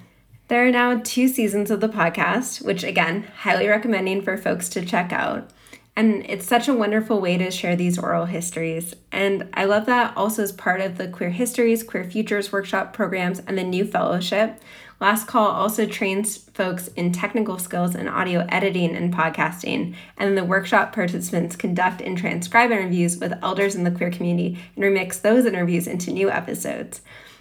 [0.48, 4.84] There are now two seasons of the podcast, which again, highly recommending for folks to
[4.84, 5.50] check out.
[5.96, 8.94] And it's such a wonderful way to share these oral histories.
[9.10, 13.40] And I love that also as part of the Queer Histories, Queer Futures workshop programs,
[13.40, 14.60] and the new fellowship.
[15.00, 19.94] Last Call also trains folks in technical skills in audio editing and podcasting.
[20.18, 24.84] And the workshop participants conduct and transcribe interviews with elders in the queer community and
[24.84, 27.00] remix those interviews into new episodes.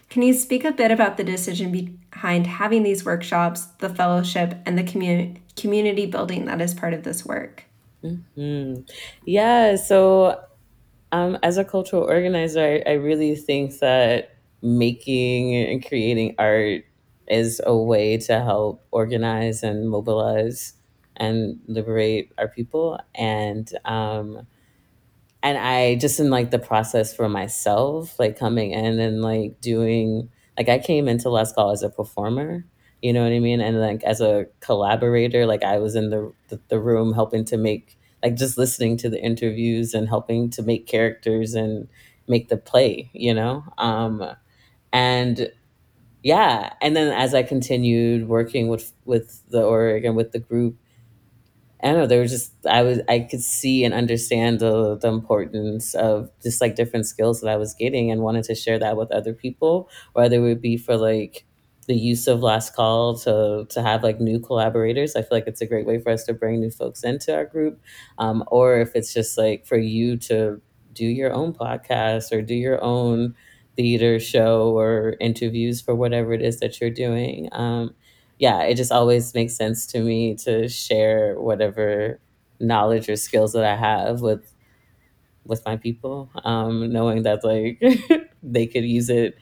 [0.10, 4.78] Can you speak a bit about the decision behind having these workshops, the fellowship, and
[4.78, 7.66] the community community building that is part of this work?
[8.38, 8.90] Mm.
[9.26, 10.40] Yeah, so
[11.12, 16.86] um, as a cultural organizer, I, I really think that making and creating art
[17.28, 20.74] is a way to help organize and mobilize
[21.18, 23.00] and liberate our people.
[23.16, 24.48] And um,
[25.44, 30.30] and I just in like the process for myself, like coming in and like doing
[30.58, 32.66] like I came into Last Call as a performer,
[33.02, 33.62] you know what I mean?
[33.62, 37.58] And like as a collaborator, like I was in the the, the room helping to
[37.58, 41.88] make like just listening to the interviews and helping to make characters and
[42.28, 43.64] make the play, you know?
[43.78, 44.24] Um
[44.94, 45.52] and
[46.24, 50.78] yeah, and then as I continued working with with the org and with the group,
[51.84, 55.10] I don't know, there was just I was I could see and understand the the
[55.10, 58.98] importance of just like different skills that I was getting and wanted to share that
[58.98, 61.46] with other people, whether it would be for like
[61.88, 65.16] the use of last call to to have like new collaborators.
[65.16, 67.46] I feel like it's a great way for us to bring new folks into our
[67.46, 67.80] group.
[68.18, 70.62] Um, or if it's just like for you to
[70.94, 73.36] do your own podcast or do your own
[73.76, 77.50] theater show or interviews for whatever it is that you're doing.
[77.52, 77.94] Um,
[78.40, 82.20] yeah, it just always makes sense to me to share whatever
[82.60, 84.54] knowledge or skills that I have with
[85.46, 87.82] with my people, um, knowing that like
[88.44, 89.38] they could use it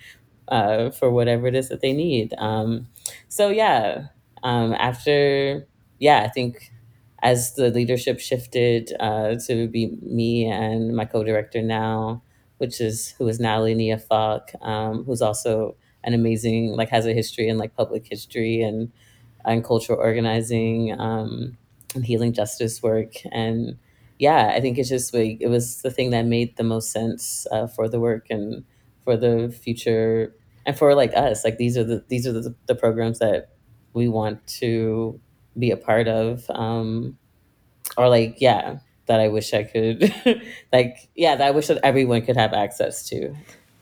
[0.48, 2.34] uh, for whatever it is that they need.
[2.38, 2.88] Um,
[3.30, 4.08] so yeah,
[4.44, 5.68] um, after
[6.00, 6.72] yeah, I think
[7.22, 12.22] as the leadership shifted uh, to be me and my co-director now,
[12.58, 17.14] which is who is Natalie Linnea Falk, um, who's also an amazing like has a
[17.14, 18.92] history in like public history and
[19.46, 21.58] and cultural organizing um,
[21.96, 23.78] and healing justice work and
[24.20, 27.46] yeah i think it's just like it was the thing that made the most sense
[27.52, 28.64] uh, for the work and
[29.04, 30.34] for the future
[30.66, 33.50] and for like us like these are the these are the, the programs that
[33.94, 35.20] we want to
[35.58, 37.18] be a part of um
[37.98, 40.14] or like yeah that i wish i could
[40.74, 43.36] like yeah that i wish that everyone could have access to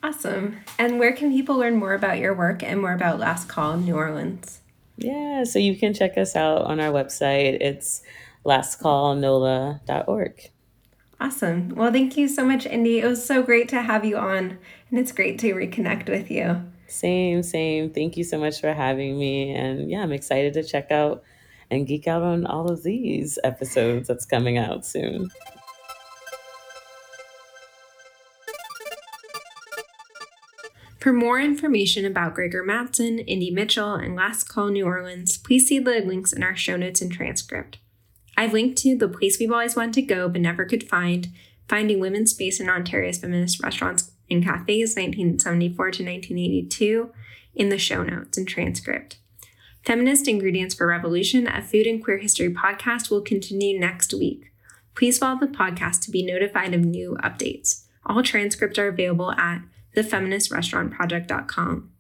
[0.04, 0.58] Awesome.
[0.80, 3.96] And where can people learn more about your work and more about Last Call New
[3.96, 4.62] Orleans?
[4.98, 8.02] yeah so you can check us out on our website it's
[8.46, 10.52] lastcallnola.org
[11.22, 11.70] Awesome.
[11.76, 13.04] Well, thank you so much, indee.
[13.04, 14.58] It was so great to have you on,
[14.90, 16.64] and it's great to reconnect with you.
[16.88, 17.92] Same, same.
[17.92, 19.54] Thank you so much for having me.
[19.54, 21.22] And yeah, I'm excited to check out
[21.70, 25.30] and geek out on all of these episodes that's coming out soon.
[31.00, 35.78] For more information about Greggor Mattson, indee mitchell, and Last Call New Orleans, please see
[35.78, 37.78] the links in our show notes and transcript.
[38.42, 41.28] I've linked to The Place We've Always Wanted to Go But Never Could Find,
[41.68, 47.12] Finding Women's Space in Ontario's Feminist Restaurants and Cafes 1974 to 1982
[47.54, 49.20] in the show notes and transcript.
[49.86, 54.52] Feminist Ingredients for Revolution, a food and queer history podcast, will continue next week.
[54.96, 57.84] Please follow the podcast to be notified of new updates.
[58.08, 59.62] All transcripts are available at
[59.96, 61.92] thefeministrestaurantproject.com.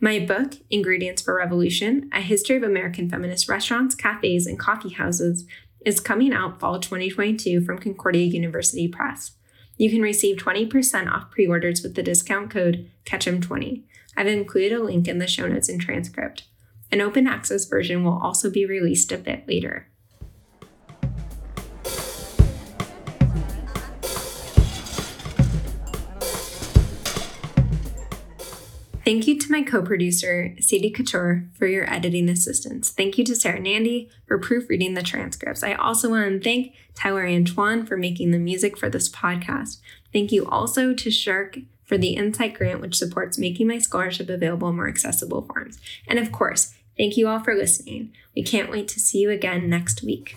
[0.00, 5.44] My book, Ingredients for Revolution A History of American Feminist Restaurants, Cafes, and Coffee Houses,
[5.84, 9.32] is coming out fall 2022 from Concordia University Press.
[9.76, 13.82] You can receive 20% off pre orders with the discount code KETCHUM20.
[14.16, 16.44] I've included a link in the show notes and transcript.
[16.92, 19.88] An open access version will also be released a bit later.
[29.08, 32.90] Thank you to my co producer, Sadie Couture, for your editing assistance.
[32.90, 35.62] Thank you to Sarah Nandy for proofreading the transcripts.
[35.62, 39.78] I also want to thank Tyler Antoine for making the music for this podcast.
[40.12, 44.68] Thank you also to SSHRC for the Insight Grant, which supports making my scholarship available
[44.68, 45.78] in more accessible forms.
[46.06, 48.12] And of course, thank you all for listening.
[48.36, 50.36] We can't wait to see you again next week.